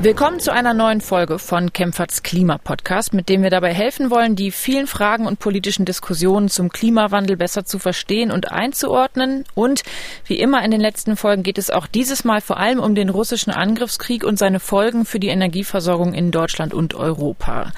Willkommen 0.00 0.38
zu 0.38 0.52
einer 0.52 0.74
neuen 0.74 1.00
Folge 1.00 1.40
von 1.40 1.72
Kempferts 1.72 2.22
Klimapodcast, 2.22 3.14
mit 3.14 3.28
dem 3.28 3.42
wir 3.42 3.50
dabei 3.50 3.74
helfen 3.74 4.12
wollen, 4.12 4.36
die 4.36 4.52
vielen 4.52 4.86
Fragen 4.86 5.26
und 5.26 5.40
politischen 5.40 5.86
Diskussionen 5.86 6.48
zum 6.48 6.68
Klimawandel 6.68 7.36
besser 7.36 7.64
zu 7.64 7.80
verstehen 7.80 8.30
und 8.30 8.52
einzuordnen. 8.52 9.44
Und 9.56 9.82
wie 10.24 10.38
immer 10.38 10.64
in 10.64 10.70
den 10.70 10.80
letzten 10.80 11.16
Folgen 11.16 11.42
geht 11.42 11.58
es 11.58 11.70
auch 11.70 11.88
dieses 11.88 12.22
Mal 12.22 12.40
vor 12.40 12.58
allem 12.58 12.78
um 12.78 12.94
den 12.94 13.08
russischen 13.08 13.50
Angriffskrieg 13.50 14.22
und 14.22 14.38
seine 14.38 14.60
Folgen 14.60 15.04
für 15.04 15.18
die 15.18 15.30
Energieversorgung 15.30 16.14
in 16.14 16.30
Deutschland 16.30 16.74
und 16.74 16.94
Europa. 16.94 17.72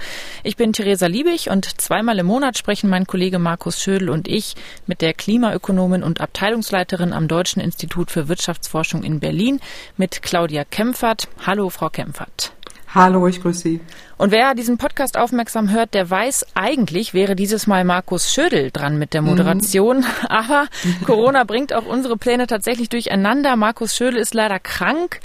Ich 0.44 0.58
bin 0.58 0.74
Theresa 0.74 1.06
Liebig 1.06 1.48
und 1.48 1.80
zweimal 1.80 2.18
im 2.18 2.26
Monat 2.26 2.58
sprechen 2.58 2.90
mein 2.90 3.06
Kollege 3.06 3.38
Markus 3.38 3.80
Schödel 3.80 4.10
und 4.10 4.28
ich 4.28 4.56
mit 4.86 5.00
der 5.00 5.14
Klimaökonomin 5.14 6.02
und 6.02 6.20
Abteilungsleiterin 6.20 7.14
am 7.14 7.28
Deutschen 7.28 7.62
Institut 7.62 8.10
für 8.10 8.28
Wirtschaftsforschung 8.28 9.04
in 9.04 9.20
Berlin 9.20 9.58
mit 9.96 10.20
Claudia 10.20 10.66
Kempfert. 10.66 11.26
Hallo, 11.46 11.70
Frau 11.70 11.88
Kempfert. 11.88 12.09
Kempfert. 12.10 12.52
Hallo, 12.92 13.28
ich 13.28 13.40
grüße 13.40 13.60
Sie. 13.60 13.80
Und 14.18 14.32
wer 14.32 14.54
diesen 14.54 14.76
Podcast 14.76 15.16
aufmerksam 15.16 15.70
hört, 15.70 15.94
der 15.94 16.10
weiß, 16.10 16.44
eigentlich 16.54 17.14
wäre 17.14 17.36
dieses 17.36 17.68
Mal 17.68 17.84
Markus 17.84 18.32
Schödel 18.32 18.72
dran 18.72 18.98
mit 18.98 19.14
der 19.14 19.22
Moderation. 19.22 19.98
Mhm. 19.98 20.04
Aber 20.28 20.66
Corona 21.06 21.44
bringt 21.44 21.72
auch 21.72 21.86
unsere 21.86 22.16
Pläne 22.16 22.48
tatsächlich 22.48 22.88
durcheinander. 22.88 23.54
Markus 23.54 23.94
Schödel 23.94 24.18
ist 24.18 24.34
leider 24.34 24.58
krank. 24.58 25.20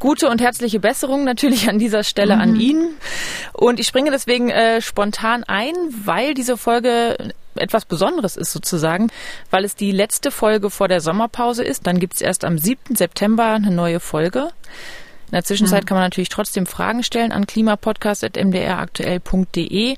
Gute 0.00 0.28
und 0.28 0.42
herzliche 0.42 0.80
Besserung 0.80 1.22
natürlich 1.22 1.68
an 1.70 1.78
dieser 1.78 2.02
Stelle 2.02 2.34
mhm. 2.34 2.42
an 2.42 2.56
ihn. 2.56 2.88
Und 3.52 3.78
ich 3.78 3.86
springe 3.86 4.10
deswegen 4.10 4.50
äh, 4.50 4.82
spontan 4.82 5.44
ein, 5.44 5.74
weil 6.04 6.34
diese 6.34 6.56
Folge 6.56 7.16
etwas 7.54 7.84
Besonderes 7.84 8.36
ist 8.36 8.52
sozusagen, 8.52 9.10
weil 9.50 9.64
es 9.64 9.76
die 9.76 9.92
letzte 9.92 10.32
Folge 10.32 10.70
vor 10.70 10.88
der 10.88 11.00
Sommerpause 11.00 11.62
ist. 11.62 11.86
Dann 11.86 12.00
gibt 12.00 12.14
es 12.14 12.20
erst 12.20 12.44
am 12.44 12.58
7. 12.58 12.96
September 12.96 13.44
eine 13.52 13.70
neue 13.70 14.00
Folge. 14.00 14.50
In 15.26 15.32
der 15.32 15.44
Zwischenzeit 15.44 15.84
mhm. 15.84 15.86
kann 15.86 15.96
man 15.96 16.04
natürlich 16.04 16.28
trotzdem 16.28 16.66
Fragen 16.66 17.02
stellen 17.02 17.32
an 17.32 17.46
klimapodcast.mdraktuell.de. 17.46 19.96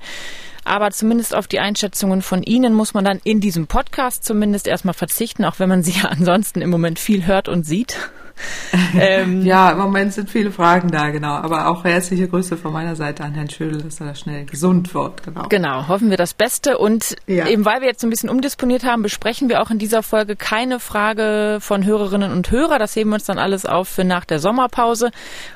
Aber 0.65 0.91
zumindest 0.91 1.35
auf 1.35 1.47
die 1.47 1.61
Einschätzungen 1.61 2.21
von 2.21 2.43
Ihnen 2.43 2.75
muss 2.75 2.93
man 2.93 3.05
dann 3.05 3.21
in 3.25 3.41
diesem 3.41 3.67
Podcast 3.67 4.25
zumindest 4.25 4.67
erstmal 4.67 4.95
verzichten, 4.95 5.45
auch 5.45 5.59
wenn 5.59 5.69
man 5.69 5.83
sie 5.83 5.93
ja 5.93 6.05
ansonsten 6.11 6.61
im 6.61 6.71
Moment 6.71 6.99
viel 6.99 7.27
hört 7.27 7.49
und 7.49 7.65
sieht. 7.65 8.11
ähm, 8.99 9.45
ja, 9.45 9.71
im 9.73 9.79
Moment 9.79 10.13
sind 10.13 10.31
viele 10.31 10.51
Fragen 10.51 10.91
da, 10.91 11.11
genau. 11.11 11.33
Aber 11.33 11.69
auch 11.69 11.85
herzliche 11.85 12.29
Grüße 12.29 12.57
von 12.57 12.73
meiner 12.73 12.97
Seite 12.97 13.25
an 13.25 13.35
Herrn 13.35 13.51
Schödel, 13.51 13.83
dass 13.83 14.01
er 14.01 14.07
da 14.07 14.15
schnell 14.15 14.45
gesund 14.45 14.95
wird. 14.95 15.23
Genau. 15.23 15.49
Genau, 15.49 15.89
hoffen 15.89 16.11
wir 16.11 16.17
das 16.17 16.35
Beste. 16.35 16.79
Und 16.79 17.17
ja. 17.27 17.47
eben 17.47 17.65
weil 17.65 17.81
wir 17.81 17.89
jetzt 17.89 18.03
ein 18.05 18.11
bisschen 18.11 18.31
umdisponiert 18.31 18.85
haben, 18.85 19.03
besprechen 19.03 19.49
wir 19.49 19.63
auch 19.63 19.71
in 19.71 19.79
dieser 19.79 20.03
Folge 20.03 20.37
keine 20.37 20.81
Frage 20.81 21.59
von 21.61 21.85
Hörerinnen 21.85 22.33
und 22.33 22.51
Hörer. 22.51 22.79
Das 22.79 22.95
heben 22.97 23.11
wir 23.11 23.15
uns 23.15 23.25
dann 23.25 23.39
alles 23.39 23.67
auf 23.67 23.89
für 23.89 24.05
nach 24.05 24.25
der 24.25 24.39
Sommerpause. 24.39 25.11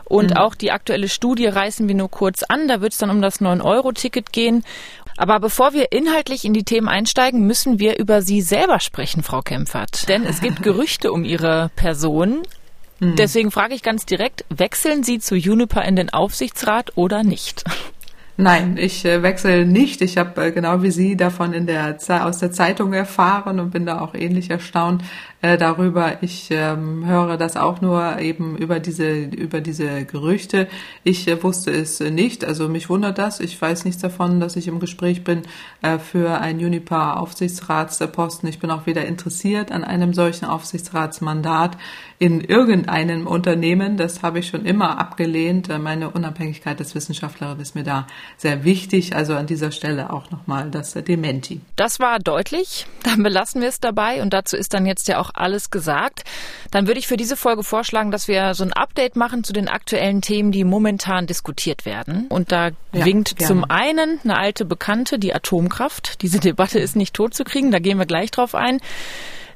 Und 0.04 0.30
mhm. 0.30 0.36
auch 0.36 0.54
die 0.54 0.72
aktuelle 0.72 1.08
Studie 1.08 1.46
reißen 1.46 1.88
wir 1.88 1.94
nur 1.94 2.10
kurz 2.10 2.42
an. 2.42 2.68
Da 2.68 2.80
wird 2.80 2.92
es 2.92 2.98
dann 2.98 3.10
um 3.10 3.22
das 3.22 3.40
9-Euro-Ticket 3.40 4.32
gehen. 4.32 4.64
Aber 5.16 5.40
bevor 5.40 5.72
wir 5.72 5.92
inhaltlich 5.92 6.44
in 6.44 6.54
die 6.54 6.64
Themen 6.64 6.88
einsteigen, 6.88 7.46
müssen 7.46 7.78
wir 7.78 7.98
über 7.98 8.22
Sie 8.22 8.40
selber 8.40 8.80
sprechen, 8.80 9.22
Frau 9.22 9.42
Kempfert. 9.42 10.08
Denn 10.08 10.24
es 10.24 10.40
gibt 10.40 10.62
Gerüchte 10.62 11.12
um 11.12 11.24
Ihre 11.24 11.70
Person. 11.76 12.42
Mhm. 13.02 13.16
Deswegen 13.16 13.50
frage 13.50 13.74
ich 13.74 13.82
ganz 13.82 14.06
direkt, 14.06 14.44
wechseln 14.48 15.02
Sie 15.02 15.18
zu 15.18 15.34
Juniper 15.34 15.84
in 15.84 15.96
den 15.96 16.10
Aufsichtsrat 16.10 16.92
oder 16.94 17.24
nicht? 17.24 17.64
Nein, 18.36 18.76
ich 18.78 19.04
äh, 19.04 19.22
wechsle 19.22 19.66
nicht. 19.66 20.00
Ich 20.02 20.16
habe 20.16 20.46
äh, 20.46 20.52
genau 20.52 20.82
wie 20.82 20.92
Sie 20.92 21.16
davon 21.16 21.52
in 21.52 21.66
der 21.66 21.98
aus 22.08 22.38
der 22.38 22.52
Zeitung 22.52 22.92
erfahren 22.92 23.58
und 23.58 23.70
bin 23.70 23.86
da 23.86 24.00
auch 24.00 24.14
ähnlich 24.14 24.50
erstaunt 24.50 25.02
äh, 25.42 25.58
darüber. 25.58 26.22
Ich 26.22 26.48
ähm, 26.50 27.04
höre 27.04 27.36
das 27.36 27.56
auch 27.56 27.80
nur 27.80 28.20
eben 28.20 28.56
über 28.56 28.80
diese 28.80 29.12
über 29.12 29.60
diese 29.60 30.04
Gerüchte. 30.04 30.68
Ich 31.04 31.28
äh, 31.28 31.42
wusste 31.42 31.72
es 31.72 32.00
nicht. 32.00 32.44
Also 32.44 32.68
mich 32.68 32.88
wundert 32.88 33.18
das. 33.18 33.40
Ich 33.40 33.60
weiß 33.60 33.84
nichts 33.84 34.00
davon, 34.00 34.40
dass 34.40 34.56
ich 34.56 34.68
im 34.68 34.78
Gespräch 34.78 35.24
bin 35.24 35.42
äh, 35.82 35.98
für 35.98 36.40
ein 36.40 36.60
Juniper 36.60 37.20
Aufsichtsratsposten. 37.20 38.48
Ich 38.48 38.60
bin 38.60 38.70
auch 38.70 38.86
wieder 38.86 39.04
interessiert 39.04 39.72
an 39.72 39.84
einem 39.84 40.14
solchen 40.14 40.46
Aufsichtsratsmandat 40.46 41.76
in 42.20 42.40
irgendeinem 42.40 43.26
Unternehmen. 43.26 43.96
Das 43.96 44.22
habe 44.22 44.38
ich 44.38 44.46
schon 44.46 44.64
immer 44.64 45.00
abgelehnt. 45.00 45.68
Äh, 45.68 45.80
meine 45.80 46.10
Unabhängigkeit 46.10 46.78
als 46.78 46.94
Wissenschaftlerin 46.94 47.58
ist 47.58 47.74
mir 47.74 47.82
da 47.82 48.06
sehr 48.36 48.62
wichtig. 48.62 49.16
Also 49.16 49.34
an 49.34 49.46
dieser 49.48 49.72
Stelle 49.72 50.12
auch 50.12 50.30
nochmal 50.30 50.70
das 50.70 50.92
Dementi. 50.92 51.60
Das 51.74 51.98
war 51.98 52.20
deutlich. 52.20 52.86
Dann 53.02 53.24
belassen 53.24 53.60
wir 53.60 53.68
es 53.68 53.80
dabei. 53.80 54.22
Und 54.22 54.32
dazu 54.32 54.56
ist 54.56 54.72
dann 54.72 54.86
jetzt 54.86 55.08
ja 55.08 55.18
auch 55.18 55.31
alles 55.34 55.70
gesagt. 55.70 56.24
Dann 56.70 56.86
würde 56.86 57.00
ich 57.00 57.06
für 57.06 57.16
diese 57.16 57.36
Folge 57.36 57.62
vorschlagen, 57.62 58.10
dass 58.10 58.28
wir 58.28 58.54
so 58.54 58.64
ein 58.64 58.72
Update 58.72 59.16
machen 59.16 59.44
zu 59.44 59.52
den 59.52 59.68
aktuellen 59.68 60.22
Themen, 60.22 60.52
die 60.52 60.64
momentan 60.64 61.26
diskutiert 61.26 61.84
werden. 61.84 62.26
Und 62.28 62.52
da 62.52 62.70
ja, 62.92 63.04
winkt 63.04 63.36
gerne. 63.36 63.48
zum 63.48 63.64
einen 63.64 64.20
eine 64.24 64.38
alte 64.38 64.64
Bekannte, 64.64 65.18
die 65.18 65.34
Atomkraft. 65.34 66.22
Diese 66.22 66.40
Debatte 66.40 66.78
ist 66.78 66.96
nicht 66.96 67.14
totzukriegen. 67.14 67.70
Da 67.70 67.78
gehen 67.78 67.98
wir 67.98 68.06
gleich 68.06 68.30
drauf 68.30 68.54
ein. 68.54 68.80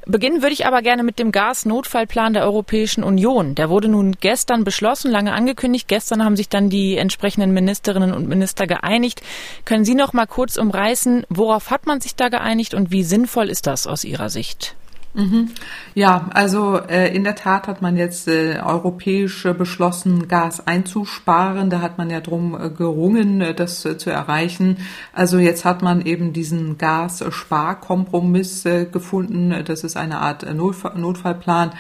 Beginnen 0.08 0.40
würde 0.40 0.52
ich 0.52 0.66
aber 0.66 0.82
gerne 0.82 1.02
mit 1.02 1.18
dem 1.18 1.32
Gasnotfallplan 1.32 2.32
der 2.32 2.44
Europäischen 2.44 3.02
Union. 3.02 3.56
Der 3.56 3.68
wurde 3.70 3.88
nun 3.88 4.12
gestern 4.20 4.62
beschlossen, 4.62 5.10
lange 5.10 5.32
angekündigt. 5.32 5.88
Gestern 5.88 6.24
haben 6.24 6.36
sich 6.36 6.48
dann 6.48 6.70
die 6.70 6.96
entsprechenden 6.96 7.52
Ministerinnen 7.52 8.14
und 8.14 8.28
Minister 8.28 8.68
geeinigt. 8.68 9.20
Können 9.64 9.84
Sie 9.84 9.96
noch 9.96 10.12
mal 10.12 10.26
kurz 10.26 10.58
umreißen, 10.58 11.26
worauf 11.28 11.70
hat 11.70 11.86
man 11.86 12.00
sich 12.00 12.14
da 12.14 12.28
geeinigt 12.28 12.72
und 12.72 12.92
wie 12.92 13.02
sinnvoll 13.02 13.50
ist 13.50 13.66
das 13.66 13.88
aus 13.88 14.04
Ihrer 14.04 14.30
Sicht? 14.30 14.76
Mhm. 15.16 15.48
Ja, 15.94 16.28
also 16.34 16.78
äh, 16.78 17.14
in 17.16 17.24
der 17.24 17.36
Tat 17.36 17.68
hat 17.68 17.80
man 17.80 17.96
jetzt 17.96 18.28
äh, 18.28 18.60
europäisch 18.62 19.44
beschlossen, 19.56 20.28
Gas 20.28 20.66
einzusparen. 20.66 21.70
Da 21.70 21.80
hat 21.80 21.96
man 21.96 22.10
ja 22.10 22.20
drum 22.20 22.54
äh, 22.54 22.68
gerungen, 22.68 23.40
äh, 23.40 23.54
das 23.54 23.82
äh, 23.86 23.96
zu 23.96 24.10
erreichen. 24.10 24.76
Also 25.14 25.38
jetzt 25.38 25.64
hat 25.64 25.80
man 25.80 26.04
eben 26.04 26.34
diesen 26.34 26.76
Gassparkompromiss 26.76 28.66
äh, 28.66 28.84
gefunden. 28.84 29.54
Das 29.64 29.84
ist 29.84 29.96
eine 29.96 30.18
Art 30.18 30.42
Notfall 30.54 30.98
Notfallplan, 30.98 31.70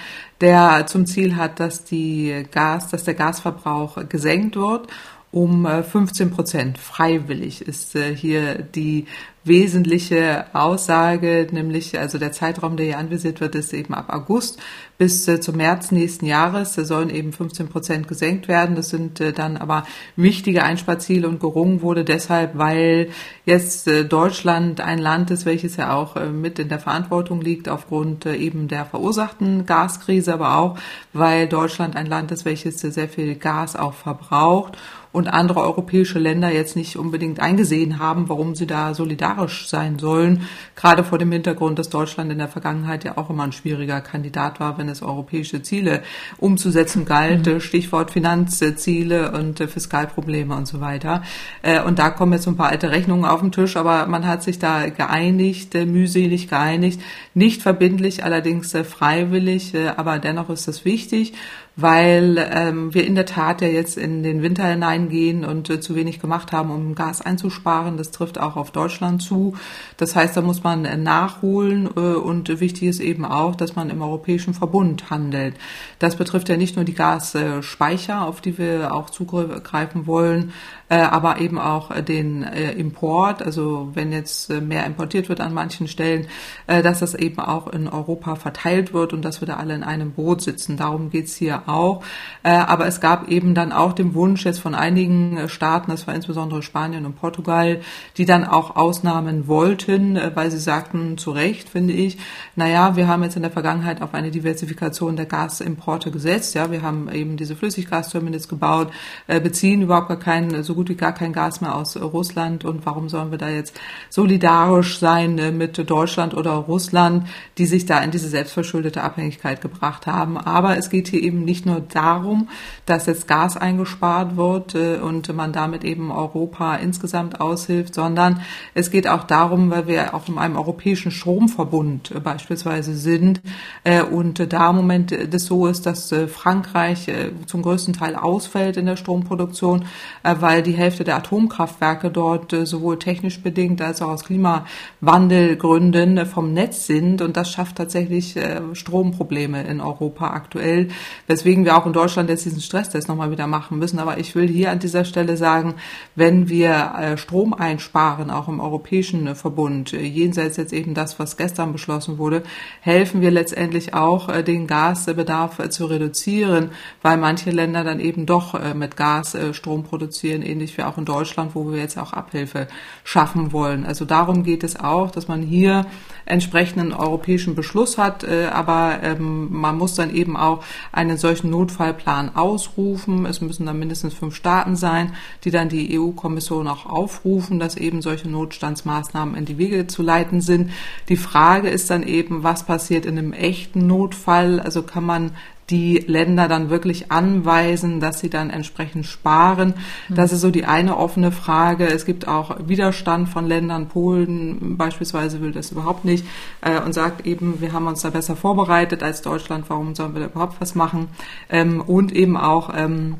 der 0.40 0.86
zum 0.86 1.04
Ziel 1.04 1.36
hat, 1.36 1.60
dass 1.60 1.84
die 1.84 2.46
Gas, 2.50 2.88
dass 2.88 3.04
der 3.04 3.14
Gasverbrauch 3.14 4.08
gesenkt 4.08 4.56
wird 4.56 4.88
um 5.32 5.66
15 5.66 6.30
Prozent. 6.30 6.78
Freiwillig 6.78 7.60
ist 7.60 7.98
hier 8.14 8.62
die 8.62 9.06
wesentliche 9.46 10.46
Aussage, 10.52 11.46
nämlich 11.50 11.98
also 11.98 12.18
der 12.18 12.32
Zeitraum, 12.32 12.76
der 12.76 12.86
hier 12.86 12.98
anvisiert 12.98 13.40
wird, 13.40 13.54
ist 13.54 13.72
eben 13.72 13.94
ab 13.94 14.06
August 14.08 14.58
bis 14.98 15.26
äh, 15.28 15.40
zum 15.40 15.56
März 15.56 15.92
nächsten 15.92 16.26
Jahres. 16.26 16.74
Da 16.74 16.84
sollen 16.84 17.10
eben 17.10 17.32
15 17.32 17.68
Prozent 17.68 18.08
gesenkt 18.08 18.48
werden. 18.48 18.76
Das 18.76 18.88
sind 18.88 19.20
äh, 19.20 19.32
dann 19.32 19.56
aber 19.56 19.84
wichtige 20.16 20.62
Einsparziele 20.62 21.28
und 21.28 21.40
gerungen 21.40 21.82
wurde 21.82 22.04
deshalb, 22.04 22.56
weil 22.56 23.10
jetzt 23.44 23.88
äh, 23.88 24.04
Deutschland 24.04 24.80
ein 24.80 24.98
Land 24.98 25.30
ist, 25.30 25.46
welches 25.46 25.76
ja 25.76 25.94
auch 25.94 26.16
äh, 26.16 26.28
mit 26.28 26.58
in 26.58 26.68
der 26.68 26.80
Verantwortung 26.80 27.40
liegt 27.40 27.68
aufgrund 27.68 28.26
äh, 28.26 28.36
eben 28.36 28.68
der 28.68 28.84
verursachten 28.84 29.66
Gaskrise, 29.66 30.32
aber 30.32 30.56
auch, 30.58 30.78
weil 31.12 31.46
Deutschland 31.48 31.96
ein 31.96 32.06
Land 32.06 32.30
ist, 32.32 32.44
welches 32.44 32.80
sehr 32.80 33.08
viel 33.08 33.34
Gas 33.34 33.76
auch 33.76 33.94
verbraucht 33.94 34.76
und 35.16 35.28
andere 35.28 35.62
europäische 35.62 36.18
Länder 36.18 36.52
jetzt 36.52 36.76
nicht 36.76 36.98
unbedingt 36.98 37.40
eingesehen 37.40 37.98
haben, 37.98 38.28
warum 38.28 38.54
sie 38.54 38.66
da 38.66 38.92
solidarisch 38.92 39.66
sein 39.66 39.98
sollen. 39.98 40.42
Gerade 40.74 41.04
vor 41.04 41.16
dem 41.16 41.32
Hintergrund, 41.32 41.78
dass 41.78 41.88
Deutschland 41.88 42.30
in 42.30 42.36
der 42.36 42.48
Vergangenheit 42.48 43.02
ja 43.04 43.16
auch 43.16 43.30
immer 43.30 43.44
ein 43.44 43.52
schwieriger 43.52 44.02
Kandidat 44.02 44.60
war, 44.60 44.76
wenn 44.76 44.85
es 44.88 45.02
europäische 45.02 45.62
Ziele 45.62 46.02
umzusetzen 46.38 47.04
galt. 47.04 47.46
Mhm. 47.46 47.60
Stichwort 47.60 48.10
Finanzziele 48.10 49.32
und 49.32 49.58
Fiskalprobleme 49.58 50.54
und 50.54 50.66
so 50.66 50.80
weiter. 50.80 51.22
Äh, 51.62 51.82
und 51.82 51.98
da 51.98 52.10
kommen 52.10 52.32
jetzt 52.32 52.46
ein 52.46 52.56
paar 52.56 52.70
alte 52.70 52.90
Rechnungen 52.90 53.24
auf 53.24 53.40
den 53.40 53.52
Tisch, 53.52 53.76
aber 53.76 54.06
man 54.06 54.26
hat 54.26 54.42
sich 54.42 54.58
da 54.58 54.88
geeinigt, 54.88 55.74
äh, 55.74 55.86
mühselig 55.86 56.48
geeinigt, 56.48 57.00
nicht 57.34 57.62
verbindlich, 57.62 58.24
allerdings 58.24 58.74
äh, 58.74 58.84
freiwillig, 58.84 59.74
aber 59.96 60.18
dennoch 60.18 60.50
ist 60.50 60.68
das 60.68 60.84
wichtig 60.84 61.34
weil 61.76 62.38
ähm, 62.50 62.94
wir 62.94 63.06
in 63.06 63.14
der 63.14 63.26
Tat 63.26 63.60
ja 63.60 63.68
jetzt 63.68 63.98
in 63.98 64.22
den 64.22 64.40
Winter 64.40 64.66
hineingehen 64.66 65.44
und 65.44 65.68
äh, 65.68 65.78
zu 65.78 65.94
wenig 65.94 66.20
gemacht 66.20 66.50
haben, 66.50 66.70
um 66.70 66.94
Gas 66.94 67.20
einzusparen. 67.20 67.98
Das 67.98 68.10
trifft 68.10 68.40
auch 68.40 68.56
auf 68.56 68.70
Deutschland 68.70 69.20
zu. 69.20 69.54
Das 69.98 70.16
heißt, 70.16 70.34
da 70.34 70.40
muss 70.40 70.64
man 70.64 70.86
äh, 70.86 70.96
nachholen 70.96 71.86
äh, 71.94 72.00
und 72.00 72.48
wichtig 72.60 72.84
ist 72.84 73.00
eben 73.00 73.26
auch, 73.26 73.54
dass 73.54 73.76
man 73.76 73.90
im 73.90 74.00
Europäischen 74.00 74.54
Verbund 74.54 75.10
handelt. 75.10 75.56
Das 75.98 76.16
betrifft 76.16 76.48
ja 76.48 76.56
nicht 76.56 76.76
nur 76.76 76.86
die 76.86 76.94
Gasspeicher, 76.94 78.22
auf 78.22 78.40
die 78.40 78.56
wir 78.56 78.94
auch 78.94 79.10
zugreifen 79.10 80.06
wollen, 80.06 80.52
äh, 80.88 80.98
aber 80.98 81.40
eben 81.40 81.58
auch 81.58 81.90
den 82.00 82.44
äh, 82.44 82.72
Import, 82.72 83.42
also 83.42 83.90
wenn 83.94 84.12
jetzt 84.12 84.50
äh, 84.50 84.60
mehr 84.60 84.86
importiert 84.86 85.28
wird 85.28 85.40
an 85.40 85.52
manchen 85.52 85.88
Stellen, 85.88 86.28
dass 86.66 87.00
das 87.00 87.14
eben 87.14 87.38
auch 87.38 87.68
in 87.68 87.88
Europa 87.88 88.36
verteilt 88.36 88.92
wird 88.92 89.12
und 89.12 89.24
dass 89.24 89.40
wir 89.40 89.46
da 89.46 89.54
alle 89.54 89.74
in 89.74 89.82
einem 89.82 90.12
Boot 90.12 90.42
sitzen. 90.42 90.76
Darum 90.76 91.10
geht's 91.10 91.36
hier 91.36 91.65
auch. 91.68 92.02
Äh, 92.46 92.50
aber 92.50 92.86
es 92.86 93.00
gab 93.00 93.26
eben 93.26 93.54
dann 93.54 93.72
auch 93.72 93.92
den 93.92 94.14
Wunsch 94.14 94.44
jetzt 94.44 94.60
von 94.60 94.76
einigen 94.76 95.36
äh, 95.36 95.48
Staaten, 95.48 95.90
das 95.90 96.06
war 96.06 96.14
insbesondere 96.14 96.62
Spanien 96.62 97.04
und 97.04 97.16
Portugal, 97.16 97.80
die 98.18 98.24
dann 98.24 98.44
auch 98.44 98.76
Ausnahmen 98.76 99.48
wollten, 99.48 100.16
äh, 100.16 100.30
weil 100.32 100.52
sie 100.52 100.60
sagten, 100.60 101.18
zu 101.18 101.32
Recht, 101.32 101.68
finde 101.68 101.92
ich, 101.92 102.18
naja, 102.54 102.94
wir 102.94 103.08
haben 103.08 103.24
jetzt 103.24 103.34
in 103.34 103.42
der 103.42 103.50
Vergangenheit 103.50 104.00
auf 104.00 104.14
eine 104.14 104.30
Diversifikation 104.30 105.16
der 105.16 105.26
Gasimporte 105.26 106.12
gesetzt. 106.12 106.54
Ja, 106.54 106.70
wir 106.70 106.82
haben 106.82 107.10
eben 107.10 107.36
diese 107.36 107.56
Flüssiggasterminals 107.56 108.48
gebaut, 108.48 108.92
beziehen 109.26 109.82
überhaupt 109.82 110.08
gar 110.08 110.18
kein, 110.18 110.62
so 110.62 110.74
gut 110.74 110.88
wie 110.88 110.94
gar 110.94 111.12
kein 111.12 111.32
Gas 111.32 111.60
mehr 111.60 111.74
aus 111.74 111.96
Russland. 111.96 112.64
Und 112.64 112.86
warum 112.86 113.08
sollen 113.08 113.30
wir 113.30 113.38
da 113.38 113.48
jetzt 113.48 113.78
solidarisch 114.08 114.98
sein 114.98 115.56
mit 115.56 115.90
Deutschland 115.90 116.34
oder 116.34 116.52
Russland, 116.52 117.26
die 117.58 117.66
sich 117.66 117.86
da 117.86 117.98
in 118.00 118.10
diese 118.10 118.28
selbstverschuldete 118.28 119.02
Abhängigkeit 119.02 119.60
gebracht 119.60 120.06
haben? 120.06 120.38
Aber 120.38 120.76
es 120.78 120.90
geht 120.90 121.08
hier 121.08 121.22
eben 121.22 121.44
nicht 121.44 121.55
nur 121.64 121.80
darum, 121.80 122.48
dass 122.84 123.06
jetzt 123.06 123.28
Gas 123.28 123.56
eingespart 123.56 124.36
wird 124.36 124.74
und 124.74 125.34
man 125.34 125.52
damit 125.52 125.84
eben 125.84 126.10
Europa 126.10 126.76
insgesamt 126.76 127.40
aushilft, 127.40 127.94
sondern 127.94 128.40
es 128.74 128.90
geht 128.90 129.08
auch 129.08 129.24
darum, 129.24 129.70
weil 129.70 129.86
wir 129.86 130.14
auch 130.14 130.28
in 130.28 130.38
einem 130.38 130.56
europäischen 130.56 131.10
Stromverbund 131.10 132.10
äh, 132.10 132.20
beispielsweise 132.20 132.94
sind 132.94 133.40
äh, 133.84 134.02
und 134.02 134.52
da 134.52 134.70
im 134.70 134.76
Moment 134.76 135.16
das 135.30 135.46
so 135.46 135.66
ist, 135.66 135.86
dass 135.86 136.12
äh, 136.12 136.28
Frankreich 136.28 137.10
zum 137.46 137.62
größten 137.62 137.94
Teil 137.94 138.16
ausfällt 138.16 138.76
in 138.76 138.86
der 138.86 138.96
Stromproduktion, 138.96 139.84
weil 140.22 140.62
die 140.62 140.72
Hälfte 140.72 141.04
der 141.04 141.16
Atomkraftwerke 141.16 142.10
dort 142.10 142.54
sowohl 142.66 142.98
technisch 142.98 143.42
bedingt 143.42 143.80
als 143.80 144.02
auch 144.02 144.08
aus 144.08 144.24
Klimawandelgründen 144.24 146.26
vom 146.26 146.52
Netz 146.52 146.86
sind. 146.86 147.22
Und 147.22 147.36
das 147.36 147.50
schafft 147.50 147.76
tatsächlich 147.76 148.38
Stromprobleme 148.72 149.62
in 149.64 149.80
Europa 149.80 150.30
aktuell, 150.30 150.88
weswegen 151.26 151.45
wir 151.46 151.76
auch 151.76 151.86
in 151.86 151.92
Deutschland 151.92 152.28
jetzt 152.28 152.44
diesen 152.44 152.60
Stresstest 152.60 153.08
nochmal 153.08 153.30
wieder 153.30 153.46
machen 153.46 153.78
müssen. 153.78 153.98
Aber 153.98 154.18
ich 154.18 154.34
will 154.34 154.48
hier 154.48 154.70
an 154.70 154.78
dieser 154.78 155.04
Stelle 155.04 155.36
sagen, 155.36 155.74
wenn 156.14 156.48
wir 156.48 157.14
Strom 157.16 157.54
einsparen, 157.54 158.30
auch 158.30 158.48
im 158.48 158.60
Europäischen 158.60 159.34
Verbund, 159.34 159.92
äh, 159.92 160.02
jenseits 160.02 160.56
jetzt 160.56 160.72
eben 160.72 160.94
das, 160.94 161.18
was 161.18 161.36
gestern 161.36 161.72
beschlossen 161.72 162.18
wurde, 162.18 162.42
helfen 162.80 163.20
wir 163.20 163.30
letztendlich 163.30 163.94
auch, 163.94 164.28
äh, 164.28 164.42
den 164.42 164.66
Gasbedarf 164.66 165.58
äh, 165.58 165.70
zu 165.70 165.86
reduzieren, 165.86 166.70
weil 167.02 167.16
manche 167.16 167.50
Länder 167.50 167.84
dann 167.84 168.00
eben 168.00 168.26
doch 168.26 168.56
mit 168.74 168.96
Gas 168.96 169.36
Strom 169.52 169.84
produzieren, 169.84 170.42
ähnlich 170.42 170.76
wie 170.76 170.82
auch 170.82 170.98
in 170.98 171.04
Deutschland, 171.04 171.54
wo 171.54 171.70
wir 171.70 171.78
jetzt 171.78 171.98
auch 171.98 172.12
Abhilfe 172.12 172.68
schaffen 173.04 173.52
wollen. 173.52 173.84
Also 173.84 174.04
darum 174.04 174.42
geht 174.42 174.64
es 174.64 174.78
auch, 174.78 175.10
dass 175.10 175.28
man 175.28 175.42
hier 175.42 175.86
entsprechenden 176.26 176.92
europäischen 176.92 177.54
Beschluss 177.54 177.98
hat, 177.98 178.24
aber 178.24 178.98
ähm, 179.02 179.48
man 179.50 179.78
muss 179.78 179.94
dann 179.94 180.14
eben 180.14 180.36
auch 180.36 180.62
einen 180.92 181.16
solchen 181.16 181.50
Notfallplan 181.50 182.34
ausrufen. 182.34 183.26
Es 183.26 183.40
müssen 183.40 183.64
dann 183.64 183.78
mindestens 183.78 184.14
fünf 184.14 184.34
Staaten 184.34 184.76
sein, 184.76 185.14
die 185.44 185.50
dann 185.50 185.68
die 185.68 185.98
EU-Kommission 185.98 186.68
auch 186.68 186.86
aufrufen, 186.86 187.58
dass 187.58 187.76
eben 187.76 188.02
solche 188.02 188.28
Notstandsmaßnahmen 188.28 189.34
in 189.36 189.44
die 189.44 189.58
Wege 189.58 189.86
zu 189.86 190.02
leiten 190.02 190.40
sind. 190.40 190.70
Die 191.08 191.16
Frage 191.16 191.68
ist 191.68 191.90
dann 191.90 192.02
eben, 192.02 192.42
was 192.42 192.64
passiert 192.64 193.06
in 193.06 193.18
einem 193.18 193.32
echten 193.32 193.86
Notfall? 193.86 194.60
Also 194.60 194.82
kann 194.82 195.04
man 195.04 195.32
die 195.70 195.98
Länder 195.98 196.46
dann 196.48 196.70
wirklich 196.70 197.10
anweisen, 197.10 198.00
dass 198.00 198.20
sie 198.20 198.30
dann 198.30 198.50
entsprechend 198.50 199.06
sparen. 199.06 199.74
Das 200.08 200.32
ist 200.32 200.40
so 200.40 200.50
die 200.50 200.64
eine 200.64 200.96
offene 200.96 201.32
Frage. 201.32 201.86
Es 201.86 202.04
gibt 202.04 202.28
auch 202.28 202.56
Widerstand 202.68 203.28
von 203.28 203.46
Ländern. 203.46 203.88
Polen 203.88 204.76
beispielsweise 204.76 205.40
will 205.40 205.52
das 205.52 205.72
überhaupt 205.72 206.04
nicht 206.04 206.24
äh, 206.60 206.80
und 206.80 206.92
sagt 206.92 207.26
eben, 207.26 207.60
wir 207.60 207.72
haben 207.72 207.86
uns 207.86 208.02
da 208.02 208.10
besser 208.10 208.36
vorbereitet 208.36 209.02
als 209.02 209.22
Deutschland. 209.22 209.64
Warum 209.68 209.94
sollen 209.94 210.14
wir 210.14 210.20
da 210.20 210.26
überhaupt 210.26 210.60
was 210.60 210.74
machen? 210.74 211.08
Ähm, 211.48 211.80
und 211.80 212.12
eben 212.12 212.36
auch 212.36 212.70
ähm, 212.76 213.16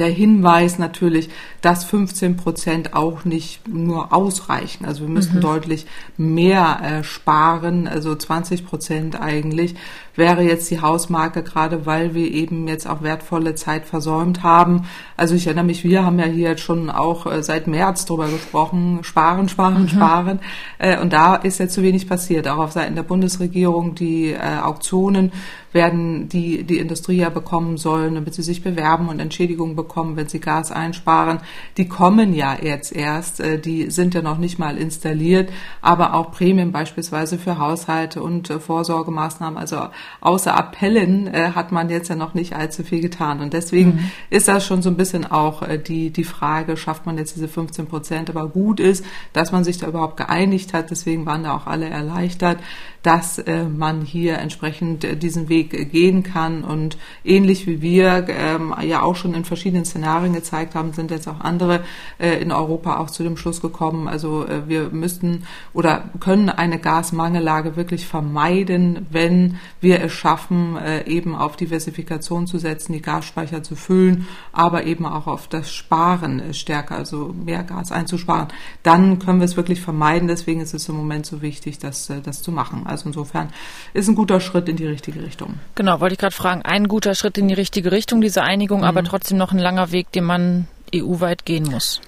der 0.00 0.08
Hinweis 0.08 0.78
natürlich, 0.78 1.28
dass 1.60 1.84
15 1.84 2.36
Prozent 2.36 2.94
auch 2.94 3.24
nicht 3.24 3.68
nur 3.68 4.12
ausreichen. 4.12 4.84
Also 4.84 5.02
wir 5.02 5.08
müssen 5.08 5.36
mhm. 5.36 5.42
deutlich 5.42 5.86
mehr 6.16 6.80
äh, 6.82 7.04
sparen, 7.04 7.86
also 7.86 8.14
20 8.14 8.66
Prozent 8.66 9.20
eigentlich 9.20 9.76
wäre 10.16 10.42
jetzt 10.42 10.70
die 10.70 10.80
Hausmarke, 10.80 11.42
gerade 11.42 11.86
weil 11.86 12.14
wir 12.14 12.30
eben 12.30 12.68
jetzt 12.68 12.86
auch 12.88 13.02
wertvolle 13.02 13.54
Zeit 13.54 13.86
versäumt 13.86 14.42
haben. 14.42 14.86
Also 15.16 15.34
ich 15.34 15.46
erinnere 15.46 15.64
mich, 15.64 15.84
wir 15.84 16.04
haben 16.04 16.18
ja 16.18 16.26
hier 16.26 16.50
jetzt 16.50 16.62
schon 16.62 16.90
auch 16.90 17.26
äh, 17.26 17.42
seit 17.42 17.66
März 17.66 18.04
drüber 18.04 18.28
gesprochen, 18.28 19.00
sparen, 19.02 19.48
sparen, 19.48 19.82
mhm. 19.82 19.88
sparen. 19.88 20.40
Äh, 20.78 20.98
und 21.00 21.12
da 21.12 21.36
ist 21.36 21.58
jetzt 21.58 21.74
zu 21.74 21.82
wenig 21.82 22.08
passiert, 22.08 22.48
auch 22.48 22.58
auf 22.58 22.72
Seiten 22.72 22.94
der 22.94 23.02
Bundesregierung. 23.02 23.94
Die 23.94 24.32
äh, 24.32 24.38
Auktionen 24.62 25.32
werden 25.72 26.28
die 26.28 26.64
die 26.64 26.78
Industrie 26.78 27.18
ja 27.18 27.30
bekommen 27.30 27.76
sollen, 27.76 28.14
damit 28.14 28.34
sie 28.34 28.42
sich 28.42 28.62
bewerben 28.62 29.08
und 29.08 29.20
Entschädigungen 29.20 29.76
bekommen, 29.76 30.16
wenn 30.16 30.28
sie 30.28 30.40
Gas 30.40 30.72
einsparen. 30.72 31.40
Die 31.76 31.88
kommen 31.88 32.34
ja 32.34 32.56
jetzt 32.60 32.94
erst, 32.94 33.42
die 33.64 33.90
sind 33.90 34.14
ja 34.14 34.22
noch 34.22 34.38
nicht 34.38 34.58
mal 34.58 34.76
installiert, 34.76 35.50
aber 35.80 36.14
auch 36.14 36.32
Prämien 36.32 36.72
beispielsweise 36.72 37.38
für 37.38 37.58
Haushalte 37.58 38.22
und 38.22 38.48
Vorsorgemaßnahmen, 38.48 39.58
also 39.58 39.88
außer 40.20 40.56
Appellen 40.56 41.26
äh, 41.26 41.52
hat 41.54 41.72
man 41.72 41.90
jetzt 41.90 42.08
ja 42.08 42.16
noch 42.16 42.34
nicht 42.34 42.54
allzu 42.54 42.82
viel 42.82 43.00
getan. 43.00 43.40
Und 43.40 43.52
deswegen 43.52 43.94
mhm. 43.94 44.10
ist 44.30 44.48
das 44.48 44.64
schon 44.64 44.82
so 44.82 44.90
ein 44.90 44.96
bisschen 44.96 45.30
auch 45.30 45.62
äh, 45.62 45.78
die, 45.78 46.10
die 46.10 46.24
Frage, 46.24 46.76
schafft 46.76 47.06
man 47.06 47.18
jetzt 47.18 47.36
diese 47.36 47.48
15 47.48 47.86
Prozent, 47.86 48.30
aber 48.30 48.48
gut 48.48 48.80
ist, 48.80 49.04
dass 49.32 49.52
man 49.52 49.64
sich 49.64 49.78
da 49.78 49.86
überhaupt 49.86 50.16
geeinigt 50.16 50.72
hat. 50.72 50.90
Deswegen 50.90 51.26
waren 51.26 51.44
da 51.44 51.54
auch 51.54 51.66
alle 51.66 51.88
erleichtert 51.88 52.58
dass 53.02 53.38
äh, 53.38 53.64
man 53.64 54.02
hier 54.02 54.38
entsprechend 54.38 55.04
äh, 55.04 55.16
diesen 55.16 55.48
Weg 55.48 55.92
gehen 55.92 56.22
kann. 56.22 56.64
Und 56.64 56.98
ähnlich 57.24 57.66
wie 57.66 57.80
wir 57.80 58.26
ähm, 58.28 58.74
ja 58.82 59.02
auch 59.02 59.16
schon 59.16 59.34
in 59.34 59.44
verschiedenen 59.44 59.84
Szenarien 59.84 60.34
gezeigt 60.34 60.74
haben, 60.74 60.92
sind 60.92 61.10
jetzt 61.10 61.28
auch 61.28 61.40
andere 61.40 61.84
äh, 62.18 62.40
in 62.40 62.52
Europa 62.52 62.98
auch 62.98 63.10
zu 63.10 63.22
dem 63.22 63.36
Schluss 63.36 63.60
gekommen. 63.60 64.08
Also 64.08 64.46
äh, 64.46 64.68
wir 64.68 64.90
müssten 64.90 65.44
oder 65.72 66.10
können 66.20 66.50
eine 66.50 66.78
Gasmangellage 66.78 67.76
wirklich 67.76 68.06
vermeiden, 68.06 69.06
wenn 69.10 69.58
wir 69.80 70.02
es 70.02 70.12
schaffen, 70.12 70.76
äh, 70.76 71.06
eben 71.06 71.34
auf 71.34 71.56
Diversifikation 71.56 72.46
zu 72.46 72.58
setzen, 72.58 72.92
die 72.92 73.02
Gasspeicher 73.02 73.62
zu 73.62 73.76
füllen, 73.76 74.26
aber 74.52 74.84
eben 74.84 75.06
auch 75.06 75.26
auf 75.26 75.48
das 75.48 75.72
Sparen 75.72 76.40
äh, 76.40 76.54
stärker, 76.54 76.96
also 76.96 77.34
mehr 77.44 77.62
Gas 77.62 77.92
einzusparen. 77.92 78.48
Dann 78.82 79.18
können 79.18 79.40
wir 79.40 79.46
es 79.46 79.56
wirklich 79.56 79.80
vermeiden. 79.80 80.28
Deswegen 80.28 80.60
ist 80.60 80.74
es 80.74 80.88
im 80.88 80.96
Moment 80.96 81.26
so 81.26 81.40
wichtig, 81.40 81.78
das, 81.78 82.10
äh, 82.10 82.20
das 82.20 82.42
zu 82.42 82.52
machen. 82.52 82.86
Also 82.90 83.06
insofern 83.06 83.50
ist 83.94 84.08
ein 84.08 84.14
guter 84.14 84.40
Schritt 84.40 84.68
in 84.68 84.76
die 84.76 84.86
richtige 84.86 85.22
Richtung. 85.22 85.58
Genau, 85.74 86.00
wollte 86.00 86.14
ich 86.14 86.18
gerade 86.18 86.34
fragen. 86.34 86.62
Ein 86.62 86.88
guter 86.88 87.14
Schritt 87.14 87.38
in 87.38 87.48
die 87.48 87.54
richtige 87.54 87.92
Richtung, 87.92 88.20
diese 88.20 88.42
Einigung, 88.42 88.80
mhm. 88.80 88.86
aber 88.86 89.04
trotzdem 89.04 89.38
noch 89.38 89.52
ein 89.52 89.58
langer 89.58 89.92
Weg, 89.92 90.12
den 90.12 90.24
man 90.24 90.66
EU-weit 90.94 91.44
gehen 91.44 91.64
muss. 91.64 92.00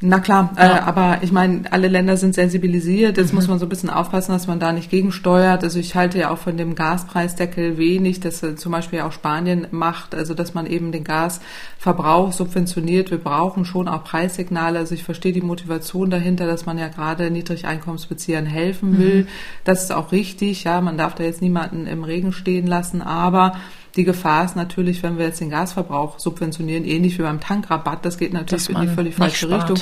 Na 0.00 0.20
klar, 0.20 0.54
äh, 0.56 0.60
ja. 0.60 0.76
äh, 0.76 0.80
aber 0.80 1.18
ich 1.22 1.32
meine, 1.32 1.72
alle 1.72 1.88
Länder 1.88 2.16
sind 2.16 2.32
sensibilisiert. 2.34 3.16
Jetzt 3.16 3.32
mhm. 3.32 3.36
muss 3.36 3.48
man 3.48 3.58
so 3.58 3.66
ein 3.66 3.68
bisschen 3.68 3.90
aufpassen, 3.90 4.30
dass 4.30 4.46
man 4.46 4.60
da 4.60 4.72
nicht 4.72 4.90
gegensteuert. 4.90 5.64
Also 5.64 5.80
ich 5.80 5.96
halte 5.96 6.18
ja 6.18 6.30
auch 6.30 6.38
von 6.38 6.56
dem 6.56 6.76
Gaspreisdeckel 6.76 7.78
wenig, 7.78 8.20
das 8.20 8.42
äh, 8.44 8.54
zum 8.54 8.70
Beispiel 8.70 9.00
auch 9.00 9.10
Spanien 9.10 9.66
macht, 9.72 10.14
also 10.14 10.34
dass 10.34 10.54
man 10.54 10.66
eben 10.66 10.92
den 10.92 11.02
Gasverbrauch 11.02 12.32
subventioniert. 12.32 13.10
Wir 13.10 13.18
brauchen 13.18 13.64
schon 13.64 13.88
auch 13.88 14.04
Preissignale. 14.04 14.78
Also 14.78 14.94
ich 14.94 15.02
verstehe 15.02 15.32
die 15.32 15.40
Motivation 15.40 16.10
dahinter, 16.10 16.46
dass 16.46 16.64
man 16.64 16.78
ja 16.78 16.86
gerade 16.86 17.32
Niedrigeinkommensbeziehern 17.32 18.46
helfen 18.46 18.98
will. 18.98 19.22
Mhm. 19.22 19.28
Das 19.64 19.82
ist 19.82 19.92
auch 19.92 20.12
richtig. 20.12 20.62
Ja, 20.62 20.80
man 20.80 20.96
darf 20.96 21.16
da 21.16 21.24
jetzt 21.24 21.42
niemanden 21.42 21.88
im 21.88 22.04
Regen 22.04 22.32
stehen 22.32 22.68
lassen, 22.68 23.02
aber 23.02 23.56
die 23.96 24.04
Gefahr 24.04 24.44
ist 24.44 24.56
natürlich, 24.56 25.02
wenn 25.02 25.18
wir 25.18 25.26
jetzt 25.26 25.40
den 25.40 25.50
Gasverbrauch 25.50 26.18
subventionieren, 26.18 26.84
ähnlich 26.84 27.18
wie 27.18 27.22
beim 27.22 27.40
Tankrabatt, 27.40 28.04
das 28.04 28.18
geht 28.18 28.32
natürlich 28.32 28.68
in 28.68 28.80
die 28.80 28.88
völlig 28.88 29.14
falsche 29.14 29.50
Richtung, 29.50 29.78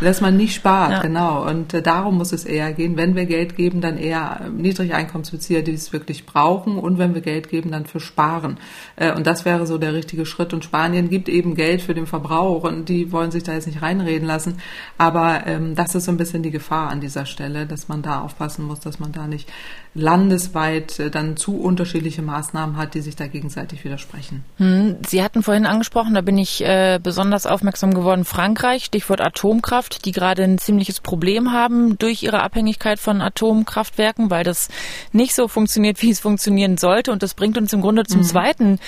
dass 0.00 0.20
man 0.20 0.36
nicht 0.36 0.54
spart, 0.54 0.90
ja. 0.90 1.02
genau. 1.02 1.48
Und 1.48 1.72
äh, 1.72 1.82
darum 1.82 2.18
muss 2.18 2.32
es 2.32 2.44
eher 2.44 2.72
gehen. 2.72 2.96
Wenn 2.96 3.14
wir 3.14 3.26
Geld 3.26 3.56
geben, 3.56 3.80
dann 3.80 3.96
eher 3.96 4.40
äh, 4.44 4.50
Niedrigeinkommensbezieher, 4.50 5.62
die 5.62 5.72
es 5.72 5.92
wirklich 5.92 6.26
brauchen. 6.26 6.78
Und 6.78 6.98
wenn 6.98 7.14
wir 7.14 7.20
Geld 7.20 7.48
geben, 7.48 7.70
dann 7.70 7.86
für 7.86 8.00
Sparen. 8.00 8.58
Äh, 8.96 9.12
und 9.12 9.26
das 9.26 9.44
wäre 9.44 9.66
so 9.66 9.78
der 9.78 9.94
richtige 9.94 10.26
Schritt. 10.26 10.52
Und 10.52 10.64
Spanien 10.64 11.08
gibt 11.08 11.28
eben 11.28 11.54
Geld 11.54 11.82
für 11.82 11.94
den 11.94 12.06
Verbrauch 12.06 12.64
und 12.64 12.88
die 12.88 13.12
wollen 13.12 13.30
sich 13.30 13.42
da 13.42 13.52
jetzt 13.52 13.66
nicht 13.66 13.82
reinreden 13.82 14.26
lassen. 14.26 14.58
Aber 14.98 15.46
ähm, 15.46 15.74
das 15.74 15.94
ist 15.94 16.04
so 16.04 16.12
ein 16.12 16.16
bisschen 16.16 16.42
die 16.42 16.50
Gefahr 16.50 16.90
an 16.90 17.00
dieser 17.00 17.26
Stelle, 17.26 17.66
dass 17.66 17.88
man 17.88 18.02
da 18.02 18.20
aufpassen 18.20 18.66
muss, 18.66 18.80
dass 18.80 18.98
man 18.98 19.12
da 19.12 19.26
nicht 19.26 19.48
landesweit 19.94 20.98
äh, 20.98 21.10
dann 21.10 21.36
zu 21.36 21.60
unterschiedliche 21.60 22.22
Maßnahmen 22.22 22.76
hat, 22.76 22.94
die 22.94 23.00
sich 23.00 23.16
da 23.16 23.26
gegenseitig 23.44 23.84
widersprechen. 23.84 24.42
Hm, 24.56 24.96
Sie 25.06 25.22
hatten 25.22 25.42
vorhin 25.42 25.66
angesprochen, 25.66 26.14
da 26.14 26.22
bin 26.22 26.38
ich 26.38 26.64
äh, 26.64 26.98
besonders 27.02 27.44
aufmerksam 27.44 27.92
geworden, 27.92 28.24
Frankreich, 28.24 28.86
Stichwort 28.86 29.20
Atomkraft, 29.20 30.06
die 30.06 30.12
gerade 30.12 30.44
ein 30.44 30.56
ziemliches 30.56 31.00
Problem 31.00 31.52
haben 31.52 31.98
durch 31.98 32.22
ihre 32.22 32.42
Abhängigkeit 32.42 32.98
von 32.98 33.20
Atomkraftwerken, 33.20 34.30
weil 34.30 34.44
das 34.44 34.68
nicht 35.12 35.34
so 35.34 35.46
funktioniert, 35.46 36.00
wie 36.02 36.08
es 36.08 36.20
funktionieren 36.20 36.78
sollte. 36.78 37.12
Und 37.12 37.22
das 37.22 37.34
bringt 37.34 37.58
uns 37.58 37.70
im 37.74 37.82
Grunde 37.82 38.04
zum 38.04 38.20
mhm. 38.20 38.24
zweiten 38.24 38.78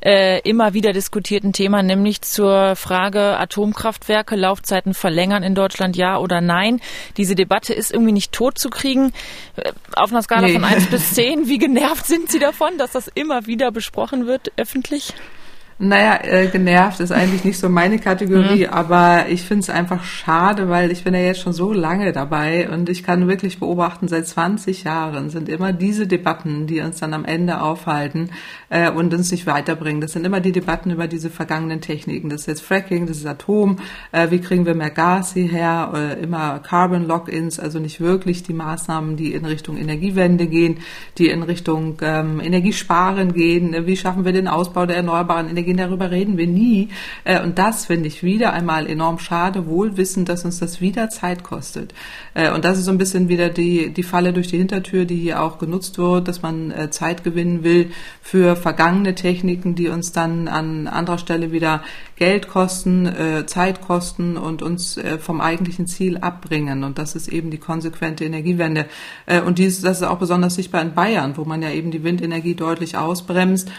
äh, 0.00 0.40
immer 0.40 0.74
wieder 0.74 0.92
diskutierten 0.92 1.52
Thema, 1.52 1.84
nämlich 1.84 2.20
zur 2.20 2.74
Frage 2.74 3.38
Atomkraftwerke, 3.38 4.34
Laufzeiten 4.34 4.92
verlängern 4.92 5.44
in 5.44 5.54
Deutschland, 5.54 5.96
ja 5.96 6.18
oder 6.18 6.40
nein. 6.40 6.80
Diese 7.16 7.36
Debatte 7.36 7.74
ist 7.74 7.92
irgendwie 7.92 8.12
nicht 8.12 8.32
tot 8.32 8.58
zu 8.58 8.70
kriegen. 8.70 9.12
Äh, 9.54 9.70
auf 9.94 10.10
einer 10.10 10.22
Skala 10.22 10.48
nee. 10.48 10.54
von 10.54 10.64
1 10.64 10.86
bis 10.90 11.14
10, 11.14 11.46
wie 11.46 11.58
genervt 11.58 12.06
sind 12.06 12.28
Sie 12.28 12.40
davon, 12.40 12.76
dass 12.76 12.90
das 12.90 13.06
immer 13.06 13.46
wieder 13.46 13.70
besprochen 13.70 13.99
wird 14.26 14.52
öffentlich? 14.56 15.12
Naja, 15.82 16.18
äh, 16.24 16.48
genervt 16.48 17.00
ist 17.00 17.10
eigentlich 17.10 17.42
nicht 17.42 17.58
so 17.58 17.70
meine 17.70 17.98
Kategorie, 17.98 18.66
mhm. 18.66 18.70
aber 18.70 19.30
ich 19.30 19.40
finde 19.40 19.62
es 19.62 19.70
einfach 19.70 20.04
schade, 20.04 20.68
weil 20.68 20.90
ich 20.90 21.04
bin 21.04 21.14
ja 21.14 21.20
jetzt 21.20 21.40
schon 21.40 21.54
so 21.54 21.72
lange 21.72 22.12
dabei 22.12 22.68
und 22.68 22.90
ich 22.90 23.02
kann 23.02 23.28
wirklich 23.28 23.58
beobachten, 23.58 24.06
seit 24.06 24.26
20 24.26 24.84
Jahren 24.84 25.30
sind 25.30 25.48
immer 25.48 25.72
diese 25.72 26.06
Debatten, 26.06 26.66
die 26.66 26.80
uns 26.80 26.98
dann 26.98 27.14
am 27.14 27.24
Ende 27.24 27.62
aufhalten 27.62 28.28
äh, 28.68 28.90
und 28.90 29.14
uns 29.14 29.30
nicht 29.30 29.46
weiterbringen. 29.46 30.02
Das 30.02 30.12
sind 30.12 30.26
immer 30.26 30.40
die 30.40 30.52
Debatten 30.52 30.90
über 30.90 31.06
diese 31.06 31.30
vergangenen 31.30 31.80
Techniken. 31.80 32.28
Das 32.28 32.42
ist 32.42 32.46
jetzt 32.46 32.62
Fracking, 32.62 33.06
das 33.06 33.16
ist 33.16 33.26
Atom, 33.26 33.78
äh, 34.12 34.30
wie 34.30 34.40
kriegen 34.40 34.66
wir 34.66 34.74
mehr 34.74 34.90
Gas 34.90 35.32
hierher, 35.32 35.92
äh, 35.94 36.22
immer 36.22 36.58
Carbon 36.58 37.06
Lock-ins, 37.06 37.58
also 37.58 37.78
nicht 37.78 38.02
wirklich 38.02 38.42
die 38.42 38.52
Maßnahmen, 38.52 39.16
die 39.16 39.32
in 39.32 39.46
Richtung 39.46 39.78
Energiewende 39.78 40.46
gehen, 40.46 40.80
die 41.16 41.30
in 41.30 41.42
Richtung 41.42 41.96
ähm, 42.02 42.38
Energiesparen 42.38 43.32
gehen, 43.32 43.86
wie 43.86 43.96
schaffen 43.96 44.26
wir 44.26 44.32
den 44.32 44.46
Ausbau 44.46 44.84
der 44.84 44.96
erneuerbaren 44.96 45.48
Energie 45.48 45.69
gehen, 45.70 45.76
darüber 45.76 46.10
reden 46.10 46.36
wir 46.36 46.46
nie. 46.46 46.88
Äh, 47.24 47.42
und 47.42 47.58
das 47.58 47.86
finde 47.86 48.08
ich 48.08 48.22
wieder 48.22 48.52
einmal 48.52 48.86
enorm 48.86 49.18
schade, 49.18 49.66
wohl 49.66 49.96
wissend, 49.96 50.28
dass 50.28 50.44
uns 50.44 50.58
das 50.58 50.80
wieder 50.80 51.10
Zeit 51.10 51.44
kostet. 51.44 51.94
Äh, 52.34 52.50
und 52.52 52.64
das 52.64 52.78
ist 52.78 52.86
so 52.86 52.90
ein 52.90 52.98
bisschen 52.98 53.28
wieder 53.28 53.48
die, 53.48 53.90
die 53.90 54.02
Falle 54.02 54.32
durch 54.32 54.48
die 54.48 54.58
Hintertür, 54.58 55.04
die 55.04 55.16
hier 55.16 55.42
auch 55.42 55.58
genutzt 55.58 55.98
wird, 55.98 56.28
dass 56.28 56.42
man 56.42 56.70
äh, 56.70 56.90
Zeit 56.90 57.22
gewinnen 57.24 57.62
will 57.62 57.90
für 58.20 58.56
vergangene 58.56 59.14
Techniken, 59.14 59.74
die 59.74 59.88
uns 59.88 60.12
dann 60.12 60.48
an 60.48 60.88
anderer 60.88 61.18
Stelle 61.18 61.52
wieder 61.52 61.82
Geld 62.16 62.48
kosten, 62.48 63.08
Zeit 63.46 63.80
kosten 63.80 64.36
und 64.36 64.62
uns 64.62 65.00
vom 65.20 65.40
eigentlichen 65.40 65.86
Ziel 65.86 66.18
abbringen. 66.18 66.84
Und 66.84 66.98
das 66.98 67.14
ist 67.14 67.28
eben 67.28 67.50
die 67.50 67.58
konsequente 67.58 68.24
Energiewende. 68.24 68.86
Und 69.46 69.58
dies, 69.58 69.80
das 69.80 70.02
ist 70.02 70.06
auch 70.06 70.18
besonders 70.18 70.54
sichtbar 70.54 70.82
in 70.82 70.92
Bayern, 70.92 71.36
wo 71.36 71.44
man 71.44 71.62
ja 71.62 71.70
eben 71.70 71.90
die 71.90 72.04
Windenergie 72.04 72.54
deutlich 72.54 72.98
ausbremst 72.98 73.72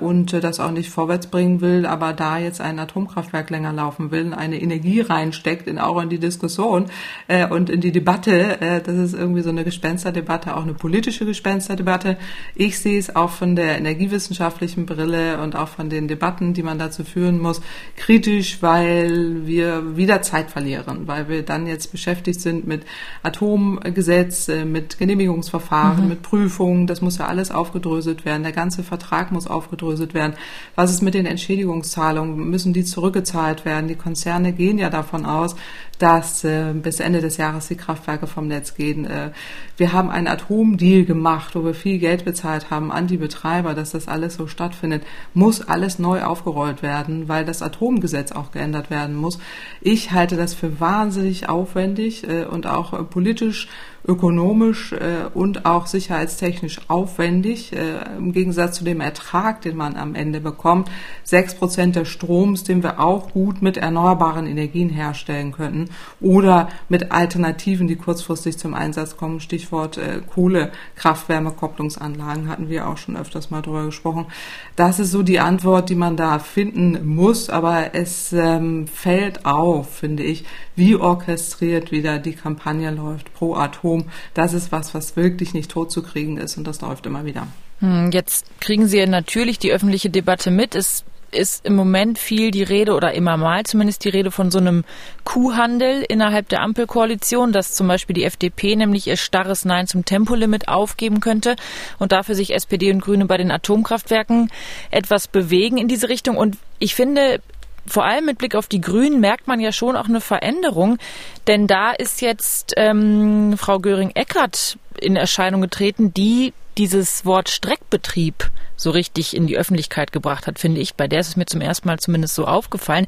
und 0.00 0.32
das 0.32 0.60
auch 0.60 0.70
nicht 0.70 0.90
vorwärts 0.90 1.27
bringen 1.30 1.60
will, 1.60 1.86
aber 1.86 2.12
da 2.12 2.38
jetzt 2.38 2.60
ein 2.60 2.78
Atomkraftwerk 2.78 3.50
länger 3.50 3.72
laufen 3.72 4.10
will, 4.10 4.34
eine 4.34 4.60
Energie 4.60 5.00
reinsteckt, 5.00 5.66
in, 5.66 5.78
auch 5.78 6.00
in 6.00 6.08
die 6.08 6.18
Diskussion 6.18 6.86
äh, 7.28 7.46
und 7.46 7.70
in 7.70 7.80
die 7.80 7.92
Debatte. 7.92 8.60
Äh, 8.60 8.80
das 8.82 8.96
ist 8.96 9.14
irgendwie 9.14 9.42
so 9.42 9.50
eine 9.50 9.64
Gespensterdebatte, 9.64 10.56
auch 10.56 10.62
eine 10.62 10.74
politische 10.74 11.24
Gespensterdebatte. 11.24 12.16
Ich 12.54 12.78
sehe 12.78 12.98
es 12.98 13.14
auch 13.14 13.30
von 13.30 13.56
der 13.56 13.78
energiewissenschaftlichen 13.78 14.86
Brille 14.86 15.40
und 15.40 15.56
auch 15.56 15.68
von 15.68 15.90
den 15.90 16.08
Debatten, 16.08 16.54
die 16.54 16.62
man 16.62 16.78
dazu 16.78 17.04
führen 17.04 17.38
muss, 17.38 17.60
kritisch, 17.96 18.58
weil 18.60 19.46
wir 19.46 19.96
wieder 19.96 20.22
Zeit 20.22 20.50
verlieren, 20.50 21.06
weil 21.06 21.28
wir 21.28 21.42
dann 21.42 21.66
jetzt 21.66 21.92
beschäftigt 21.92 22.40
sind 22.40 22.66
mit 22.66 22.84
Atomgesetz, 23.22 24.48
äh, 24.48 24.64
mit 24.64 24.98
Genehmigungsverfahren, 24.98 26.04
mhm. 26.04 26.08
mit 26.08 26.22
Prüfungen. 26.22 26.86
Das 26.86 27.00
muss 27.00 27.18
ja 27.18 27.26
alles 27.26 27.50
aufgedröselt 27.50 28.24
werden. 28.24 28.42
Der 28.42 28.52
ganze 28.52 28.82
Vertrag 28.82 29.32
muss 29.32 29.46
aufgedröselt 29.46 29.68
aufgedröselt 29.68 30.14
werden. 30.14 30.34
Was 30.74 30.90
ist 30.90 31.02
mit 31.02 31.14
den 31.18 31.26
Entschädigungszahlungen? 31.26 32.48
Müssen 32.48 32.72
die 32.72 32.84
zurückgezahlt 32.84 33.64
werden? 33.64 33.88
Die 33.88 33.94
Konzerne 33.94 34.52
gehen 34.52 34.78
ja 34.78 34.88
davon 34.90 35.26
aus, 35.26 35.56
dass 35.98 36.44
äh, 36.44 36.72
bis 36.74 37.00
Ende 37.00 37.20
des 37.20 37.36
Jahres 37.36 37.68
die 37.68 37.76
Kraftwerke 37.76 38.26
vom 38.26 38.46
Netz 38.46 38.74
gehen. 38.74 39.04
Äh, 39.04 39.32
wir 39.76 39.92
haben 39.92 40.10
einen 40.10 40.28
Atomdeal 40.28 41.04
gemacht, 41.04 41.54
wo 41.54 41.64
wir 41.64 41.74
viel 41.74 41.98
Geld 41.98 42.24
bezahlt 42.24 42.70
haben 42.70 42.92
an 42.92 43.06
die 43.06 43.16
Betreiber, 43.16 43.74
dass 43.74 43.90
das 43.90 44.08
alles 44.08 44.34
so 44.34 44.46
stattfindet. 44.46 45.02
Muss 45.34 45.60
alles 45.60 45.98
neu 45.98 46.22
aufgerollt 46.22 46.82
werden, 46.82 47.28
weil 47.28 47.44
das 47.44 47.62
Atomgesetz 47.62 48.32
auch 48.32 48.52
geändert 48.52 48.90
werden 48.90 49.16
muss. 49.16 49.38
Ich 49.80 50.12
halte 50.12 50.36
das 50.36 50.54
für 50.54 50.80
wahnsinnig 50.80 51.48
aufwendig 51.48 52.28
äh, 52.28 52.44
und 52.44 52.66
auch 52.66 52.92
äh, 52.92 53.02
politisch 53.02 53.68
ökonomisch 54.08 54.92
äh, 54.92 55.26
und 55.34 55.66
auch 55.66 55.86
sicherheitstechnisch 55.86 56.80
aufwendig, 56.88 57.72
äh, 57.74 58.16
im 58.16 58.32
Gegensatz 58.32 58.76
zu 58.76 58.84
dem 58.84 59.02
Ertrag, 59.02 59.60
den 59.60 59.76
man 59.76 59.96
am 59.96 60.14
Ende 60.14 60.40
bekommt. 60.40 60.90
Sechs 61.22 61.54
Prozent 61.54 61.94
des 61.94 62.08
Stroms, 62.08 62.64
den 62.64 62.82
wir 62.82 63.00
auch 63.00 63.30
gut 63.30 63.60
mit 63.60 63.76
erneuerbaren 63.76 64.46
Energien 64.46 64.88
herstellen 64.88 65.52
könnten 65.52 65.90
oder 66.20 66.68
mit 66.88 67.12
Alternativen, 67.12 67.86
die 67.86 67.96
kurzfristig 67.96 68.58
zum 68.58 68.72
Einsatz 68.72 69.18
kommen. 69.18 69.40
Stichwort 69.40 69.98
äh, 69.98 70.22
Kohle, 70.26 70.72
Kraft-Wärme-Kopplungsanlagen 70.96 72.48
hatten 72.48 72.70
wir 72.70 72.88
auch 72.88 72.96
schon 72.96 73.16
öfters 73.16 73.50
mal 73.50 73.60
drüber 73.60 73.84
gesprochen. 73.84 74.26
Das 74.74 74.98
ist 74.98 75.10
so 75.10 75.22
die 75.22 75.38
Antwort, 75.38 75.90
die 75.90 75.94
man 75.94 76.16
da 76.16 76.38
finden 76.38 77.06
muss, 77.06 77.50
aber 77.50 77.94
es 77.94 78.32
ähm, 78.32 78.86
fällt 78.86 79.44
auf, 79.44 79.96
finde 79.96 80.22
ich, 80.22 80.46
wie 80.78 80.96
orchestriert 80.96 81.92
wieder 81.92 82.18
die 82.18 82.32
Kampagne 82.32 82.90
läuft 82.90 83.34
pro 83.34 83.54
Atom. 83.54 84.06
Das 84.34 84.54
ist 84.54 84.72
was, 84.72 84.94
was 84.94 85.16
wirklich 85.16 85.52
nicht 85.52 85.70
totzukriegen 85.70 86.38
ist 86.38 86.56
und 86.56 86.66
das 86.66 86.80
läuft 86.80 87.04
immer 87.06 87.24
wieder. 87.24 87.46
Hm, 87.80 88.10
jetzt 88.12 88.46
kriegen 88.60 88.86
Sie 88.86 89.04
natürlich 89.06 89.58
die 89.58 89.72
öffentliche 89.72 90.10
Debatte 90.10 90.50
mit. 90.50 90.74
Es 90.74 91.04
ist 91.30 91.66
im 91.66 91.74
Moment 91.74 92.18
viel 92.18 92.50
die 92.50 92.62
Rede 92.62 92.94
oder 92.94 93.12
immer 93.12 93.36
mal 93.36 93.64
zumindest 93.64 94.04
die 94.04 94.08
Rede 94.08 94.30
von 94.30 94.50
so 94.50 94.58
einem 94.58 94.84
Kuhhandel 95.24 96.04
innerhalb 96.08 96.48
der 96.48 96.62
Ampelkoalition, 96.62 97.52
dass 97.52 97.74
zum 97.74 97.86
Beispiel 97.86 98.14
die 98.14 98.24
FDP 98.24 98.76
nämlich 98.76 99.06
ihr 99.06 99.16
starres 99.16 99.64
Nein 99.64 99.86
zum 99.86 100.04
Tempolimit 100.04 100.68
aufgeben 100.68 101.20
könnte 101.20 101.56
und 101.98 102.12
dafür 102.12 102.34
sich 102.34 102.54
SPD 102.54 102.90
und 102.90 103.00
Grüne 103.00 103.26
bei 103.26 103.36
den 103.36 103.50
Atomkraftwerken 103.50 104.50
etwas 104.90 105.28
bewegen 105.28 105.76
in 105.76 105.88
diese 105.88 106.08
Richtung. 106.08 106.36
Und 106.36 106.56
ich 106.78 106.94
finde, 106.94 107.40
vor 107.88 108.04
allem 108.04 108.26
mit 108.26 108.38
Blick 108.38 108.54
auf 108.54 108.66
die 108.66 108.80
Grünen 108.80 109.20
merkt 109.20 109.46
man 109.46 109.60
ja 109.60 109.72
schon 109.72 109.96
auch 109.96 110.08
eine 110.08 110.20
Veränderung, 110.20 110.98
denn 111.46 111.66
da 111.66 111.92
ist 111.92 112.20
jetzt 112.20 112.74
ähm, 112.76 113.56
Frau 113.56 113.78
Göring-Eckert 113.78 114.78
in 115.00 115.16
Erscheinung 115.16 115.60
getreten, 115.60 116.12
die 116.12 116.52
dieses 116.78 117.24
Wort 117.26 117.48
Streckbetrieb 117.48 118.50
so 118.76 118.90
richtig 118.90 119.34
in 119.34 119.48
die 119.48 119.58
Öffentlichkeit 119.58 120.12
gebracht 120.12 120.46
hat, 120.46 120.60
finde 120.60 120.80
ich. 120.80 120.94
Bei 120.94 121.08
der 121.08 121.20
ist 121.20 121.28
es 121.28 121.36
mir 121.36 121.46
zum 121.46 121.60
ersten 121.60 121.88
Mal 121.88 121.98
zumindest 121.98 122.36
so 122.36 122.46
aufgefallen. 122.46 123.06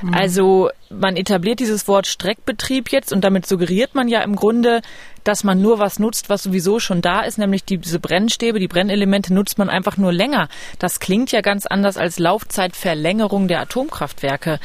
Mhm. 0.00 0.14
Also 0.14 0.70
man 0.90 1.16
etabliert 1.16 1.58
dieses 1.58 1.88
Wort 1.88 2.06
Streckbetrieb 2.06 2.90
jetzt 2.92 3.12
und 3.12 3.22
damit 3.22 3.44
suggeriert 3.44 3.96
man 3.96 4.06
ja 4.06 4.22
im 4.22 4.36
Grunde, 4.36 4.80
dass 5.24 5.42
man 5.42 5.60
nur 5.60 5.80
was 5.80 5.98
nutzt, 5.98 6.30
was 6.30 6.44
sowieso 6.44 6.78
schon 6.78 7.02
da 7.02 7.22
ist, 7.22 7.36
nämlich 7.36 7.64
diese 7.64 7.98
Brennstäbe, 7.98 8.60
die 8.60 8.68
Brennelemente 8.68 9.34
nutzt 9.34 9.58
man 9.58 9.68
einfach 9.68 9.96
nur 9.96 10.12
länger. 10.12 10.48
Das 10.78 11.00
klingt 11.00 11.32
ja 11.32 11.40
ganz 11.40 11.66
anders 11.66 11.96
als 11.96 12.20
Laufzeitverlängerung 12.20 13.48
der 13.48 13.60
Atomkraftwerke. 13.60 14.60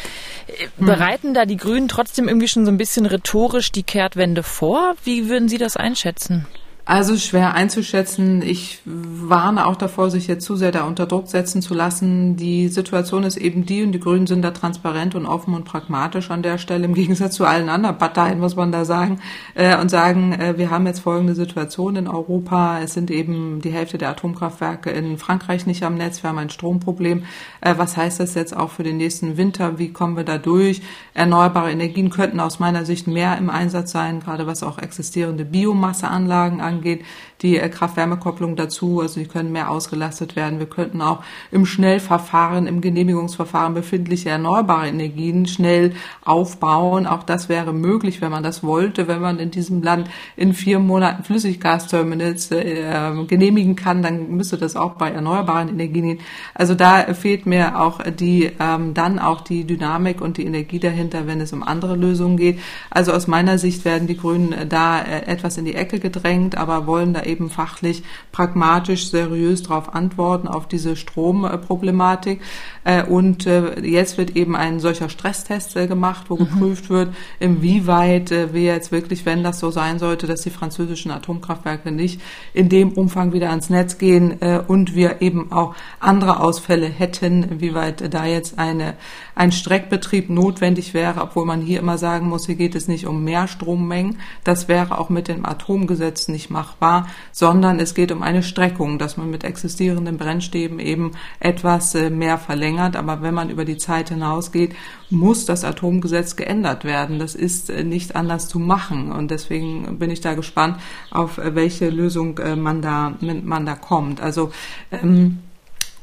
Mhm. 0.77 0.85
Bereiten 0.85 1.33
da 1.33 1.45
die 1.45 1.57
Grünen 1.57 1.87
trotzdem 1.87 2.27
irgendwie 2.27 2.47
schon 2.47 2.65
so 2.65 2.71
ein 2.71 2.77
bisschen 2.77 3.07
rhetorisch 3.07 3.71
die 3.71 3.83
Kehrtwende 3.83 4.43
vor? 4.43 4.93
Wie 5.03 5.29
würden 5.29 5.49
Sie 5.49 5.57
das 5.57 5.75
einschätzen? 5.75 6.45
Also 6.85 7.15
schwer 7.15 7.53
einzuschätzen. 7.53 8.41
Ich 8.41 8.81
warne 8.83 9.67
auch 9.67 9.77
davor, 9.77 10.11
sich 10.11 10.27
jetzt 10.27 10.43
zu 10.43 10.57
sehr 10.57 10.73
da 10.73 10.83
unter 10.83 11.05
Druck 11.05 11.29
setzen 11.29 11.61
zu 11.61 11.73
lassen. 11.73 12.35
Die 12.35 12.67
Situation 12.67 13.23
ist 13.23 13.37
eben 13.37 13.65
die 13.65 13.83
und 13.83 13.93
die 13.93 14.01
Grünen 14.01 14.27
sind 14.27 14.41
da 14.41 14.51
transparent 14.51 15.15
und 15.15 15.25
offen 15.25 15.53
und 15.53 15.63
pragmatisch 15.63 16.29
an 16.29 16.41
der 16.43 16.57
Stelle 16.57 16.83
im 16.83 16.93
Gegensatz 16.93 17.35
zu 17.35 17.45
allen 17.45 17.69
anderen 17.69 17.97
Parteien, 17.97 18.41
muss 18.41 18.57
man 18.57 18.73
da 18.73 18.83
sagen, 18.83 19.21
äh, 19.55 19.79
und 19.79 19.91
sagen, 19.91 20.33
äh, 20.33 20.57
wir 20.57 20.71
haben 20.71 20.85
jetzt 20.85 20.99
folgende 20.99 21.35
Situation 21.35 21.95
in 21.95 22.09
Europa. 22.09 22.81
Es 22.81 22.93
sind 22.93 23.11
eben 23.11 23.61
die 23.61 23.71
Hälfte 23.71 23.97
der 23.97 24.09
Atomkraftwerke 24.09 24.89
in 24.89 25.17
Frankreich 25.17 25.65
nicht 25.65 25.83
am 25.83 25.95
Netz. 25.95 26.21
Wir 26.21 26.31
haben 26.31 26.37
ein 26.37 26.49
Stromproblem. 26.49 27.23
Äh, 27.61 27.75
was 27.77 27.95
heißt 27.95 28.19
das 28.19 28.35
jetzt 28.35 28.57
auch 28.57 28.71
für 28.71 28.83
den 28.83 28.97
nächsten 28.97 29.37
Winter? 29.37 29.79
Wie 29.79 29.93
kommen 29.93 30.17
wir 30.17 30.25
da 30.25 30.37
durch? 30.37 30.81
Erneuerbare 31.13 31.71
Energien 31.71 32.09
könnten 32.09 32.41
aus 32.41 32.59
meiner 32.59 32.83
Sicht 32.83 33.07
mehr 33.07 33.37
im 33.37 33.49
Einsatz 33.49 33.93
sein, 33.93 34.19
gerade 34.19 34.47
was 34.47 34.63
auch 34.63 34.79
existierende 34.79 35.45
Biomasseanlagen 35.45 36.59
angeht 36.59 36.72
angeht, 36.75 37.03
die 37.41 37.57
äh, 37.57 37.69
Kraft-Wärme-Kopplung 37.69 38.55
dazu. 38.55 39.01
Also 39.01 39.19
die 39.19 39.27
können 39.27 39.51
mehr 39.51 39.69
ausgelastet 39.69 40.35
werden. 40.35 40.59
Wir 40.59 40.65
könnten 40.65 41.01
auch 41.01 41.23
im 41.51 41.65
Schnellverfahren, 41.65 42.67
im 42.67 42.81
Genehmigungsverfahren 42.81 43.73
befindliche 43.73 44.29
erneuerbare 44.29 44.87
Energien 44.87 45.45
schnell 45.45 45.93
aufbauen. 46.23 47.05
Auch 47.05 47.23
das 47.23 47.49
wäre 47.49 47.73
möglich, 47.73 48.21
wenn 48.21 48.31
man 48.31 48.43
das 48.43 48.63
wollte, 48.63 49.07
wenn 49.07 49.21
man 49.21 49.39
in 49.39 49.51
diesem 49.51 49.81
Land 49.81 50.09
in 50.37 50.53
vier 50.53 50.79
Monaten 50.79 51.23
Flüssiggasterminals 51.23 52.51
äh, 52.51 53.11
genehmigen 53.27 53.75
kann, 53.75 54.01
dann 54.01 54.31
müsste 54.31 54.57
das 54.57 54.75
auch 54.75 54.93
bei 54.93 55.09
erneuerbaren 55.09 55.69
Energien 55.69 56.03
gehen. 56.03 56.19
Also 56.53 56.75
da 56.75 57.13
fehlt 57.13 57.45
mir 57.45 57.79
auch 57.79 57.99
die 58.03 58.51
ähm, 58.59 58.93
dann 58.93 59.19
auch 59.19 59.41
die 59.41 59.65
Dynamik 59.65 60.21
und 60.21 60.37
die 60.37 60.45
Energie 60.45 60.79
dahinter, 60.79 61.27
wenn 61.27 61.41
es 61.41 61.53
um 61.53 61.63
andere 61.63 61.95
Lösungen 61.95 62.37
geht. 62.37 62.59
Also 62.89 63.11
aus 63.13 63.27
meiner 63.27 63.57
Sicht 63.57 63.85
werden 63.85 64.07
die 64.07 64.17
Grünen 64.17 64.69
da 64.69 65.01
äh, 65.01 65.25
etwas 65.25 65.57
in 65.57 65.65
die 65.65 65.75
Ecke 65.75 65.99
gedrängt, 65.99 66.57
aber 66.63 66.87
wollen 66.87 67.13
da 67.13 67.23
eben 67.23 67.49
fachlich, 67.49 68.03
pragmatisch, 68.31 69.09
seriös 69.09 69.63
darauf 69.63 69.93
antworten, 69.93 70.47
auf 70.47 70.67
diese 70.67 70.95
Stromproblematik. 70.95 72.41
Äh, 72.83 73.03
und 73.03 73.45
äh, 73.45 73.79
jetzt 73.81 74.17
wird 74.17 74.35
eben 74.35 74.55
ein 74.55 74.79
solcher 74.79 75.09
Stresstest 75.09 75.75
äh, 75.75 75.87
gemacht, 75.87 76.25
wo 76.29 76.35
mhm. 76.35 76.49
geprüft 76.49 76.89
wird, 76.89 77.13
inwieweit 77.39 78.31
wir 78.31 78.61
jetzt 78.61 78.91
wirklich, 78.91 79.25
wenn 79.25 79.43
das 79.43 79.59
so 79.59 79.71
sein 79.71 79.99
sollte, 79.99 80.27
dass 80.27 80.41
die 80.41 80.49
französischen 80.49 81.11
Atomkraftwerke 81.11 81.91
nicht 81.91 82.21
in 82.53 82.69
dem 82.69 82.91
Umfang 82.93 83.33
wieder 83.33 83.49
ans 83.49 83.69
Netz 83.69 83.97
gehen 83.97 84.39
und 84.67 84.95
wir 84.95 85.21
eben 85.21 85.51
auch 85.51 85.75
andere 85.99 86.39
Ausfälle 86.39 86.87
hätten, 86.87 87.43
inwieweit 87.43 88.13
da 88.13 88.25
jetzt 88.25 88.59
eine, 88.59 88.95
ein 89.35 89.51
Streckbetrieb 89.51 90.29
notwendig 90.29 90.93
wäre, 90.93 91.21
obwohl 91.21 91.45
man 91.45 91.61
hier 91.61 91.79
immer 91.79 91.97
sagen 91.97 92.27
muss, 92.27 92.45
hier 92.45 92.55
geht 92.55 92.75
es 92.75 92.87
nicht 92.87 93.05
um 93.07 93.23
mehr 93.23 93.47
Strommengen. 93.47 94.19
Das 94.43 94.67
wäre 94.67 94.97
auch 94.99 95.09
mit 95.09 95.27
dem 95.27 95.45
Atomgesetz 95.45 96.27
nicht 96.27 96.49
machbar, 96.49 97.07
sondern 97.31 97.79
es 97.79 97.93
geht 97.93 98.11
um 98.11 98.23
eine 98.23 98.43
Streckung, 98.43 98.99
dass 98.99 99.17
man 99.17 99.29
mit 99.29 99.43
existierenden 99.43 100.17
Brennstäben 100.17 100.79
eben 100.79 101.11
etwas 101.39 101.95
äh, 101.95 102.09
mehr 102.09 102.37
verlängert. 102.37 102.72
Aber 102.79 103.21
wenn 103.21 103.33
man 103.33 103.49
über 103.49 103.65
die 103.65 103.77
Zeit 103.77 104.09
hinausgeht, 104.09 104.75
muss 105.09 105.45
das 105.45 105.63
Atomgesetz 105.63 106.35
geändert 106.35 106.85
werden. 106.85 107.19
Das 107.19 107.35
ist 107.35 107.69
äh, 107.69 107.83
nicht 107.83 108.15
anders 108.15 108.47
zu 108.47 108.59
machen. 108.59 109.11
Und 109.11 109.31
deswegen 109.31 109.99
bin 109.99 110.09
ich 110.09 110.21
da 110.21 110.33
gespannt, 110.33 110.77
auf 111.11 111.37
welche 111.37 111.89
Lösung 111.89 112.39
man 112.57 112.81
da, 112.81 113.13
man 113.21 113.65
da 113.65 113.75
kommt. 113.75 114.21
Also 114.21 114.51
ähm, 114.91 115.39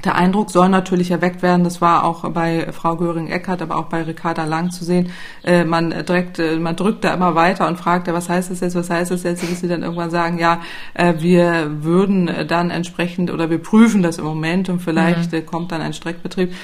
der 0.04 0.14
Eindruck 0.14 0.50
soll 0.50 0.68
natürlich 0.68 1.10
erweckt 1.10 1.42
werden, 1.42 1.64
das 1.64 1.80
war 1.80 2.04
auch 2.04 2.28
bei 2.30 2.72
Frau 2.72 2.96
Göring-Eckardt, 2.96 3.62
aber 3.62 3.76
auch 3.76 3.86
bei 3.86 4.02
Ricarda 4.02 4.44
Lang 4.44 4.70
zu 4.70 4.84
sehen, 4.84 5.12
äh, 5.44 5.64
man, 5.64 5.90
direkt, 5.90 6.38
äh, 6.38 6.58
man 6.58 6.76
drückt 6.76 7.04
da 7.04 7.14
immer 7.14 7.34
weiter 7.34 7.68
und 7.68 7.76
fragt, 7.78 8.08
was 8.08 8.28
heißt 8.28 8.50
das 8.50 8.60
jetzt, 8.60 8.74
was 8.74 8.90
heißt 8.90 9.10
das 9.10 9.22
jetzt, 9.22 9.46
bis 9.46 9.60
sie 9.60 9.68
dann 9.68 9.82
irgendwann 9.82 10.10
sagen, 10.10 10.38
ja, 10.38 10.60
äh, 10.94 11.14
wir 11.18 11.82
würden 11.82 12.30
dann 12.48 12.70
entsprechend 12.70 13.30
oder 13.30 13.50
wir 13.50 13.58
prüfen 13.58 14.02
das 14.02 14.18
im 14.18 14.24
Moment 14.24 14.68
und 14.68 14.80
vielleicht 14.80 15.32
mhm. 15.32 15.46
kommt 15.46 15.72
dann 15.72 15.82
ein 15.82 15.92
Streckbetrieb 15.92 16.54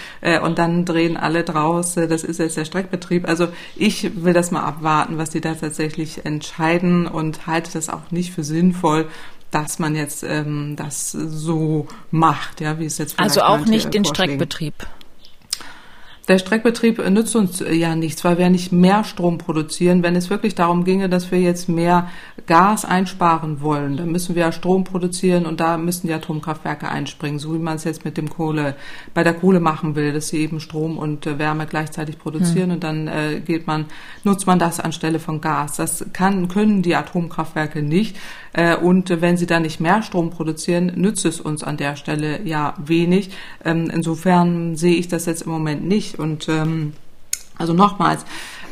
und 0.43 0.59
dann 0.59 0.85
drehen 0.85 1.17
alle 1.17 1.43
draus, 1.43 1.95
das 1.95 2.25
ist 2.25 2.39
jetzt 2.39 2.57
der 2.57 2.65
Streckbetrieb. 2.65 3.29
Also 3.29 3.49
ich 3.77 4.25
will 4.25 4.33
das 4.33 4.51
mal 4.51 4.63
abwarten, 4.63 5.19
was 5.19 5.31
die 5.31 5.41
da 5.41 5.55
tatsächlich 5.55 6.25
entscheiden 6.25 7.07
und 7.07 7.47
halte 7.47 7.73
das 7.73 7.89
auch 7.89 8.11
nicht 8.11 8.33
für 8.33 8.45
sinnvoll, 8.45 9.07
dass 9.57 9.79
man 9.79 9.97
jetzt 9.97 10.23
ähm, 10.23 10.75
das 10.77 11.13
so 11.13 11.87
macht, 12.11 12.61
ja, 12.61 12.79
wie 12.79 12.85
es 12.85 12.99
jetzt 12.99 13.19
Also 13.19 13.41
auch 13.41 13.65
nicht 13.65 13.95
den 13.95 14.05
Streckbetrieb. 14.05 14.75
Der 16.29 16.39
Streckbetrieb 16.39 16.99
nützt 17.09 17.37
uns 17.37 17.61
ja 17.71 17.95
nichts, 17.95 18.25
weil 18.25 18.37
wir 18.37 18.51
nicht 18.51 18.73
mehr 18.73 19.05
Strom 19.05 19.39
produzieren. 19.39 20.03
Wenn 20.03 20.17
es 20.17 20.29
wirklich 20.29 20.57
darum 20.57 20.85
ginge, 20.85 21.09
dass 21.09 21.31
wir 21.31 21.41
jetzt 21.41 21.69
mehr 21.69 22.09
Gas 22.47 22.85
einsparen 22.85 23.61
wollen, 23.61 23.97
dann 23.97 24.11
müssen 24.11 24.35
wir 24.35 24.43
ja 24.43 24.53
Strom 24.53 24.83
produzieren 24.83 25.47
und 25.47 25.61
da 25.61 25.79
müssen 25.79 26.09
die 26.09 26.13
Atomkraftwerke 26.13 26.89
einspringen, 26.89 27.39
so 27.39 27.55
wie 27.55 27.59
man 27.59 27.77
es 27.77 27.85
jetzt 27.85 28.05
mit 28.05 28.17
dem 28.17 28.29
Kohle, 28.29 28.75
bei 29.15 29.23
der 29.23 29.35
Kohle 29.35 29.61
machen 29.61 29.95
will, 29.95 30.13
dass 30.13 30.29
sie 30.29 30.39
eben 30.39 30.59
Strom 30.59 30.99
und 30.99 31.27
äh, 31.27 31.39
Wärme 31.39 31.67
gleichzeitig 31.67 32.19
produzieren 32.19 32.71
hm. 32.71 32.75
und 32.75 32.85
dann 32.85 33.07
äh, 33.07 33.41
geht 33.41 33.69
man, 33.69 33.87
nutzt 34.25 34.49
man 34.49 34.59
das 34.59 34.81
anstelle 34.81 35.21
von 35.21 35.41
Gas. 35.41 35.77
Das 35.77 36.07
kann, 36.13 36.49
können 36.49 36.83
die 36.83 36.97
Atomkraftwerke 36.97 37.83
nicht. 37.83 38.17
Äh, 38.57 38.75
und 38.77 39.11
wenn 39.21 39.37
sie 39.37 39.47
dann 39.47 39.63
nicht 39.63 39.81
mehr 39.81 40.03
Strom 40.03 40.31
produzieren, 40.31 40.93
nützt 40.97 41.25
es 41.25 41.41
uns 41.41 41.63
an 41.63 41.77
der 41.77 41.95
Stelle 41.95 42.43
ja 42.45 42.75
wenig. 42.79 43.31
Ähm, 43.65 43.91
insofern 43.93 44.75
sehe 44.77 44.97
ich 44.97 45.07
das 45.07 45.27
jetzt 45.27 45.43
im 45.43 45.53
Moment 45.53 45.87
nicht 45.87 46.19
und 46.19 46.49
ähm, 46.49 46.95
also 47.59 47.73
nochmals, 47.73 48.25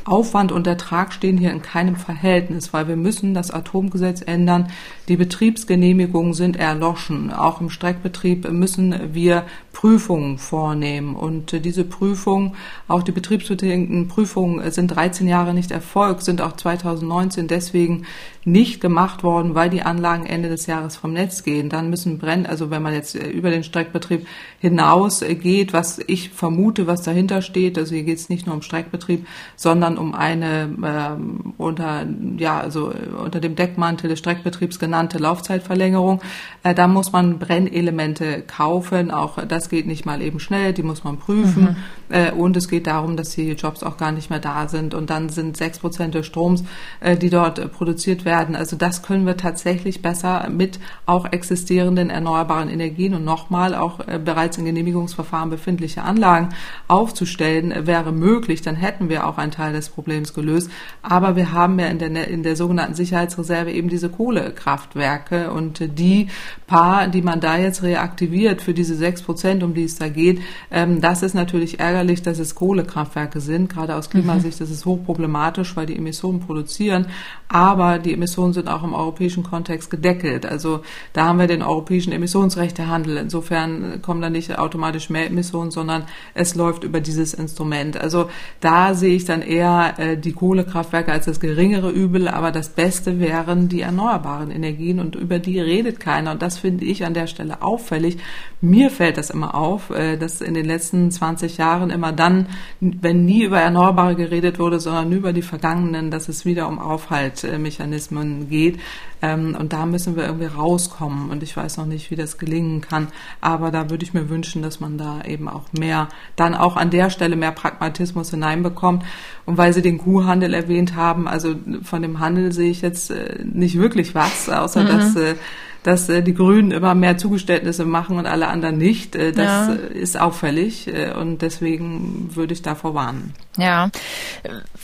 Aufwand 0.04 0.52
und 0.52 0.66
Ertrag 0.66 1.12
stehen 1.14 1.38
hier 1.38 1.50
in 1.50 1.62
keinem 1.62 1.96
Verhältnis, 1.96 2.72
weil 2.72 2.88
wir 2.88 2.96
müssen 2.96 3.32
das 3.32 3.50
Atomgesetz 3.50 4.20
ändern. 4.20 4.68
Die 5.08 5.16
Betriebsgenehmigungen 5.16 6.34
sind 6.34 6.56
erloschen. 6.56 7.32
Auch 7.32 7.62
im 7.62 7.70
Streckbetrieb 7.70 8.50
müssen 8.50 9.14
wir 9.14 9.44
Prüfungen 9.74 10.38
vornehmen. 10.38 11.14
Und 11.14 11.52
diese 11.64 11.84
Prüfungen, 11.84 12.54
auch 12.88 13.02
die 13.02 13.12
betriebsbedingten 13.12 14.08
Prüfungen 14.08 14.70
sind 14.70 14.88
13 14.88 15.28
Jahre 15.28 15.52
nicht 15.52 15.70
erfolgt, 15.70 16.22
sind 16.22 16.40
auch 16.40 16.56
2019 16.56 17.48
deswegen 17.48 18.06
nicht 18.44 18.80
gemacht 18.80 19.22
worden, 19.22 19.54
weil 19.54 19.70
die 19.70 19.82
Anlagen 19.82 20.26
Ende 20.26 20.48
des 20.48 20.66
Jahres 20.66 20.96
vom 20.96 21.12
Netz 21.12 21.44
gehen. 21.44 21.70
Dann 21.70 21.88
müssen 21.88 22.18
brennen, 22.18 22.46
also 22.46 22.70
wenn 22.70 22.82
man 22.82 22.92
jetzt 22.92 23.16
äh, 23.16 23.28
über 23.28 23.50
den 23.50 23.64
Streckbetrieb 23.64 24.26
hinaus 24.58 25.22
äh, 25.22 25.34
geht, 25.34 25.72
was 25.72 25.98
ich 26.06 26.30
vermute, 26.30 26.86
was 26.86 27.02
dahinter 27.02 27.40
steht, 27.42 27.78
also 27.78 27.94
hier 27.94 28.04
geht 28.04 28.18
es 28.18 28.28
nicht 28.28 28.46
nur 28.46 28.54
um 28.54 28.62
Streckbetrieb, 28.62 29.26
sondern 29.56 29.96
um 29.96 30.14
eine 30.14 30.68
äh, 30.82 31.52
unter 31.56 32.06
ja 32.36 32.60
also 32.60 32.90
äh, 32.90 33.08
unter 33.16 33.40
dem 33.40 33.56
Deckmantel 33.56 34.10
des 34.10 34.18
Streckbetriebs 34.18 34.78
genannte 34.78 35.18
Laufzeitverlängerung. 35.18 36.20
Äh, 36.62 36.74
da 36.74 36.86
muss 36.86 37.12
man 37.12 37.38
Brennelemente 37.38 38.42
kaufen. 38.42 39.10
Auch 39.10 39.42
das 39.46 39.63
geht 39.68 39.86
nicht 39.86 40.06
mal 40.06 40.22
eben 40.22 40.40
schnell. 40.40 40.72
Die 40.72 40.82
muss 40.82 41.04
man 41.04 41.18
prüfen. 41.18 41.62
Mhm. 41.62 41.76
Äh, 42.08 42.32
und 42.32 42.56
es 42.56 42.68
geht 42.68 42.86
darum, 42.86 43.16
dass 43.16 43.30
die 43.30 43.52
Jobs 43.52 43.82
auch 43.82 43.96
gar 43.96 44.12
nicht 44.12 44.30
mehr 44.30 44.38
da 44.38 44.68
sind. 44.68 44.94
Und 44.94 45.10
dann 45.10 45.28
sind 45.28 45.56
sechs 45.56 45.78
Prozent 45.78 46.14
des 46.14 46.26
Stroms, 46.26 46.64
äh, 47.00 47.16
die 47.16 47.30
dort 47.30 47.72
produziert 47.72 48.24
werden. 48.24 48.56
Also 48.56 48.76
das 48.76 49.02
können 49.02 49.26
wir 49.26 49.36
tatsächlich 49.36 50.02
besser 50.02 50.48
mit 50.50 50.78
auch 51.06 51.26
existierenden 51.26 52.10
erneuerbaren 52.10 52.68
Energien 52.68 53.14
und 53.14 53.24
nochmal 53.24 53.74
auch 53.74 54.00
äh, 54.06 54.18
bereits 54.22 54.58
in 54.58 54.64
Genehmigungsverfahren 54.64 55.50
befindliche 55.50 56.02
Anlagen 56.02 56.50
aufzustellen, 56.88 57.72
äh, 57.72 57.86
wäre 57.86 58.12
möglich. 58.12 58.62
Dann 58.62 58.76
hätten 58.76 59.08
wir 59.08 59.26
auch 59.26 59.38
einen 59.38 59.52
Teil 59.52 59.72
des 59.72 59.88
Problems 59.88 60.34
gelöst. 60.34 60.70
Aber 61.02 61.36
wir 61.36 61.52
haben 61.52 61.78
ja 61.78 61.86
in 61.86 61.98
der, 61.98 62.28
in 62.28 62.42
der 62.42 62.56
sogenannten 62.56 62.94
Sicherheitsreserve 62.94 63.70
eben 63.72 63.88
diese 63.88 64.08
Kohlekraftwerke 64.08 65.50
und 65.52 65.98
die 65.98 66.28
paar, 66.66 67.08
die 67.08 67.22
man 67.22 67.40
da 67.40 67.56
jetzt 67.56 67.82
reaktiviert 67.82 68.62
für 68.62 68.74
diese 68.74 68.94
sechs 68.94 69.22
Prozent, 69.22 69.53
um 69.62 69.74
die 69.74 69.84
es 69.84 69.96
da 69.96 70.08
geht, 70.08 70.40
ähm, 70.70 71.00
das 71.00 71.22
ist 71.22 71.34
natürlich 71.34 71.80
ärgerlich, 71.80 72.22
dass 72.22 72.38
es 72.38 72.54
Kohlekraftwerke 72.54 73.40
sind. 73.40 73.68
Gerade 73.68 73.96
aus 73.96 74.10
Klimasicht 74.10 74.60
mhm. 74.60 74.64
ist 74.64 74.70
es 74.70 74.84
hochproblematisch, 74.84 75.76
weil 75.76 75.86
die 75.86 75.96
Emissionen 75.96 76.40
produzieren. 76.40 77.06
Aber 77.48 77.98
die 77.98 78.12
Emissionen 78.12 78.52
sind 78.52 78.68
auch 78.68 78.82
im 78.82 78.94
europäischen 78.94 79.42
Kontext 79.42 79.90
gedeckelt. 79.90 80.46
Also 80.46 80.80
da 81.12 81.26
haben 81.26 81.38
wir 81.38 81.46
den 81.46 81.62
europäischen 81.62 82.12
Emissionsrechtehandel. 82.12 83.16
Insofern 83.16 84.00
kommen 84.02 84.20
da 84.20 84.30
nicht 84.30 84.58
automatisch 84.58 85.10
mehr 85.10 85.26
Emissionen, 85.26 85.70
sondern 85.70 86.04
es 86.34 86.54
läuft 86.54 86.84
über 86.84 87.00
dieses 87.00 87.34
Instrument. 87.34 87.96
Also 87.96 88.28
da 88.60 88.94
sehe 88.94 89.14
ich 89.14 89.24
dann 89.24 89.42
eher 89.42 89.94
äh, 89.98 90.16
die 90.16 90.32
Kohlekraftwerke 90.32 91.12
als 91.12 91.26
das 91.26 91.40
geringere 91.40 91.90
Übel, 91.90 92.28
aber 92.28 92.50
das 92.50 92.70
Beste 92.70 93.20
wären 93.20 93.68
die 93.68 93.82
erneuerbaren 93.82 94.50
Energien 94.50 95.00
und 95.00 95.14
über 95.16 95.38
die 95.38 95.60
redet 95.60 96.00
keiner. 96.00 96.32
Und 96.32 96.42
das 96.42 96.58
finde 96.58 96.84
ich 96.84 97.04
an 97.04 97.14
der 97.14 97.26
Stelle 97.26 97.62
auffällig. 97.62 98.18
Mir 98.60 98.90
fällt 98.90 99.18
das 99.18 99.30
immer 99.30 99.43
auf, 99.50 99.90
äh, 99.90 100.16
dass 100.16 100.40
in 100.40 100.54
den 100.54 100.64
letzten 100.64 101.10
20 101.10 101.58
Jahren 101.58 101.90
immer 101.90 102.12
dann, 102.12 102.46
wenn 102.80 103.24
nie 103.24 103.44
über 103.44 103.60
Erneuerbare 103.60 104.14
geredet 104.14 104.58
wurde, 104.58 104.80
sondern 104.80 105.08
nur 105.10 105.18
über 105.18 105.32
die 105.32 105.42
vergangenen, 105.42 106.10
dass 106.10 106.28
es 106.28 106.44
wieder 106.44 106.68
um 106.68 106.78
Aufhaltmechanismen 106.78 107.64
Mechanismen 107.84 108.48
geht. 108.48 108.78
Ähm, 109.22 109.56
und 109.58 109.72
da 109.72 109.86
müssen 109.86 110.16
wir 110.16 110.24
irgendwie 110.24 110.46
rauskommen. 110.46 111.30
Und 111.30 111.42
ich 111.42 111.56
weiß 111.56 111.76
noch 111.76 111.86
nicht, 111.86 112.10
wie 112.10 112.16
das 112.16 112.38
gelingen 112.38 112.80
kann. 112.80 113.08
Aber 113.40 113.70
da 113.70 113.90
würde 113.90 114.04
ich 114.04 114.14
mir 114.14 114.28
wünschen, 114.28 114.62
dass 114.62 114.80
man 114.80 114.98
da 114.98 115.22
eben 115.26 115.48
auch 115.48 115.64
mehr, 115.72 116.08
dann 116.36 116.54
auch 116.54 116.76
an 116.76 116.90
der 116.90 117.10
Stelle 117.10 117.36
mehr 117.36 117.52
Pragmatismus 117.52 118.30
hineinbekommt. 118.30 119.04
Und 119.46 119.56
weil 119.56 119.72
Sie 119.72 119.82
den 119.82 119.98
Kuhhandel 119.98 120.54
erwähnt 120.54 120.94
haben, 120.94 121.28
also 121.28 121.54
von 121.82 122.02
dem 122.02 122.20
Handel 122.20 122.52
sehe 122.52 122.70
ich 122.70 122.82
jetzt 122.82 123.10
äh, 123.10 123.44
nicht 123.44 123.78
wirklich 123.78 124.14
was, 124.14 124.48
außer 124.48 124.82
mhm. 124.82 124.88
dass 124.88 125.16
äh, 125.16 125.34
dass 125.84 126.08
äh, 126.08 126.22
die 126.22 126.34
Grünen 126.34 126.72
immer 126.72 126.94
mehr 126.94 127.16
Zugeständnisse 127.16 127.84
machen 127.84 128.18
und 128.18 128.26
alle 128.26 128.48
anderen 128.48 128.76
nicht. 128.76 129.14
Äh, 129.14 129.30
das 129.32 129.68
ja. 129.68 129.74
ist 129.74 130.18
auffällig 130.18 130.88
äh, 130.88 131.12
und 131.12 131.42
deswegen 131.42 132.34
würde 132.34 132.54
ich 132.54 132.62
davor 132.62 132.94
warnen. 132.94 133.34
Ja, 133.56 133.90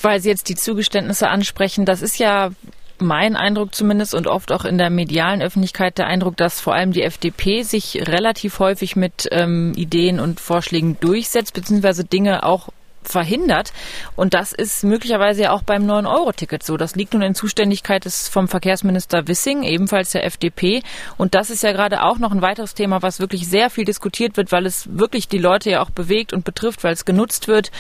weil 0.01 0.21
Sie 0.21 0.29
jetzt 0.29 0.49
die 0.49 0.55
Zugeständnisse 0.55 1.29
ansprechen, 1.29 1.85
das 1.85 2.03
ist 2.03 2.19
ja 2.19 2.51
mein 2.99 3.35
Eindruck 3.35 3.75
zumindest 3.75 4.15
und 4.15 4.27
oft 4.27 4.53
auch 4.53 4.67
in 4.67 4.77
der 4.77 4.91
medialen 4.91 5.41
Öffentlichkeit 5.41 5.97
der 5.97 6.07
Eindruck, 6.07 6.37
dass 6.37 6.61
vor 6.61 6.75
allem 6.75 6.93
die 6.93 7.03
FDP 7.03 7.63
sich 7.63 8.07
relativ 8.07 8.59
häufig 8.59 8.95
mit 8.95 9.27
ähm, 9.33 9.73
Ideen 9.75 10.21
und 10.21 10.39
Vorschlägen 10.39 10.99
durchsetzt, 11.01 11.55
beziehungsweise 11.55 12.05
Dinge 12.05 12.45
auch 12.45 12.69
verhindert. 13.03 13.73
Und 14.17 14.35
das 14.35 14.53
ist 14.53 14.85
möglicherweise 14.85 15.43
ja 15.43 15.53
auch 15.53 15.63
beim 15.63 15.85
9-Euro-Ticket 15.85 16.63
so. 16.63 16.77
Das 16.77 16.97
liegt 16.97 17.15
nun 17.15 17.23
in 17.23 17.35
Zuständigkeit 17.35 18.05
des 18.05 18.29
vom 18.29 18.49
Verkehrsminister 18.49 19.27
Wissing, 19.29 19.63
ebenfalls 19.63 20.11
der 20.11 20.25
FDP. 20.25 20.83
Und 21.17 21.35
das 21.35 21.51
ist 21.51 21.63
ja 21.63 21.73
gerade 21.73 22.03
auch 22.03 22.19
noch 22.19 22.33
ein 22.33 22.43
weiteres 22.43 22.75
Thema, 22.75 23.03
was 23.03 23.21
wirklich 23.21 23.49
sehr 23.49 23.71
viel 23.71 23.85
diskutiert 23.85 24.37
wird, 24.37 24.53
weil 24.53 24.67
es 24.67 24.89
wirklich 24.91 25.29
die 25.29 25.39
Leute 25.39 25.71
ja 25.71 25.83
auch 25.83 25.91
bewegt 25.91 26.33
und 26.33 26.45
betrifft, 26.45 26.85
weil 26.85 26.93
es 26.93 27.05
genutzt 27.05 27.49
wird. 27.49 27.71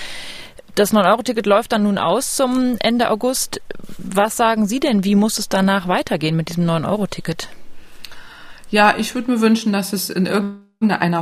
Das 0.75 0.95
9-Euro-Ticket 0.95 1.47
läuft 1.47 1.73
dann 1.73 1.83
nun 1.83 1.99
aus 1.99 2.37
zum 2.37 2.77
Ende 2.79 3.11
August. 3.11 3.61
Was 3.99 4.37
sagen 4.37 4.67
Sie 4.67 4.81
denn? 4.81 5.05
Wie 5.05 5.17
muss 5.17 5.39
es 5.39 5.49
danach 5.49 5.89
weitergehen 5.89 6.37
mit 6.37 6.49
diesem 6.49 6.65
9-Euro-Ticket? 6.65 7.49
Ja, 8.71 8.95
ich 8.97 9.15
würde 9.15 9.33
mir 9.33 9.41
wünschen, 9.41 9.73
dass 9.73 9.93
es 9.93 10.11
in 10.11 10.27
irgendeiner 10.27 10.70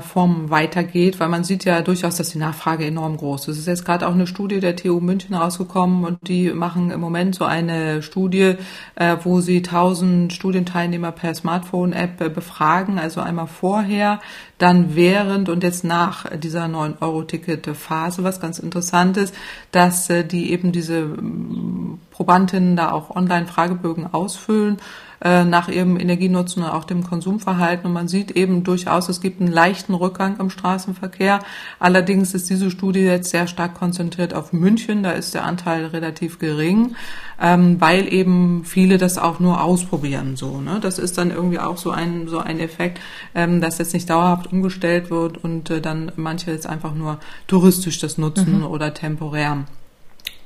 Form 0.02 0.50
weitergeht, 0.50 1.18
weil 1.18 1.28
man 1.28 1.42
sieht 1.42 1.64
ja 1.64 1.82
durchaus, 1.82 2.14
dass 2.14 2.30
die 2.30 2.38
Nachfrage 2.38 2.84
enorm 2.84 3.16
groß 3.16 3.48
ist. 3.48 3.56
Es 3.56 3.58
ist 3.58 3.66
jetzt 3.66 3.84
gerade 3.84 4.06
auch 4.06 4.12
eine 4.12 4.28
Studie 4.28 4.60
der 4.60 4.76
TU 4.76 5.00
München 5.00 5.34
rausgekommen 5.34 6.04
und 6.04 6.28
die 6.28 6.52
machen 6.52 6.92
im 6.92 7.00
Moment 7.00 7.34
so 7.34 7.44
eine 7.44 8.00
Studie, 8.02 8.54
äh, 8.94 9.16
wo 9.24 9.40
sie 9.40 9.56
1000 9.56 10.32
Studienteilnehmer 10.32 11.10
per 11.10 11.34
Smartphone-App 11.34 12.20
äh, 12.20 12.28
befragen, 12.28 13.00
also 13.00 13.20
einmal 13.20 13.48
vorher, 13.48 14.20
dann 14.58 14.94
während 14.94 15.48
und 15.48 15.64
jetzt 15.64 15.82
nach 15.82 16.26
dieser 16.36 16.66
9-Euro-Ticket-Phase, 16.66 18.22
was 18.22 18.40
ganz 18.40 18.60
interessant 18.60 19.16
ist, 19.16 19.34
dass 19.72 20.08
äh, 20.08 20.24
die 20.24 20.52
eben 20.52 20.70
diese 20.70 21.00
mm, 21.00 21.98
Probandinnen 22.12 22.76
da 22.76 22.92
auch 22.92 23.10
online 23.10 23.48
Fragebögen 23.48 24.06
ausfüllen 24.06 24.76
äh, 25.20 25.44
nach 25.44 25.68
ihrem 25.68 25.98
Energienutzen 25.98 26.62
und 26.62 26.70
auch 26.70 26.84
dem 26.84 27.02
Konsumverhalten. 27.02 27.86
Und 27.86 27.92
man 27.92 28.08
sieht 28.08 28.30
eben 28.32 28.64
durchaus, 28.64 29.08
es 29.08 29.20
gibt 29.20 29.40
einen 29.40 29.50
leichten 29.50 29.94
Rückgang 29.94 30.38
im 30.38 30.50
Straßenverkehr. 30.50 31.40
Allerdings 31.78 32.34
ist 32.34 32.48
diese 32.50 32.70
Studie 32.70 33.00
jetzt 33.00 33.30
sehr 33.30 33.46
stark 33.46 33.74
konzentriert 33.74 34.34
auf 34.34 34.52
München. 34.52 35.02
Da 35.02 35.12
ist 35.12 35.34
der 35.34 35.44
Anteil 35.44 35.86
relativ 35.86 36.38
gering, 36.38 36.94
ähm, 37.40 37.80
weil 37.80 38.12
eben 38.12 38.64
viele 38.64 38.98
das 38.98 39.18
auch 39.18 39.40
nur 39.40 39.62
ausprobieren. 39.62 40.36
So, 40.36 40.60
ne? 40.60 40.78
Das 40.80 40.98
ist 40.98 41.18
dann 41.18 41.30
irgendwie 41.30 41.58
auch 41.58 41.78
so 41.78 41.90
ein 41.90 42.28
so 42.28 42.38
ein 42.38 42.60
Effekt, 42.60 43.00
ähm, 43.34 43.60
dass 43.60 43.78
jetzt 43.78 43.94
nicht 43.94 44.08
dauerhaft 44.10 44.52
umgestellt 44.52 45.10
wird 45.10 45.42
und 45.42 45.70
äh, 45.70 45.80
dann 45.80 46.12
manche 46.16 46.50
jetzt 46.50 46.66
einfach 46.66 46.94
nur 46.94 47.18
touristisch 47.46 47.98
das 47.98 48.18
nutzen 48.18 48.58
mhm. 48.58 48.66
oder 48.66 48.94
temporär. 48.94 49.64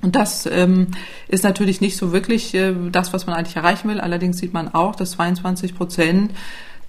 Und 0.02 0.16
das 0.16 0.46
ähm, 0.46 0.88
ist 1.28 1.44
natürlich 1.44 1.80
nicht 1.80 1.96
so 1.96 2.12
wirklich 2.12 2.54
äh, 2.54 2.74
das, 2.90 3.12
was 3.12 3.26
man 3.26 3.36
eigentlich 3.36 3.56
erreichen 3.56 3.88
will. 3.88 4.00
Allerdings 4.00 4.38
sieht 4.38 4.52
man 4.52 4.74
auch, 4.74 4.96
dass 4.96 5.12
22 5.12 5.76
Prozent 5.76 6.32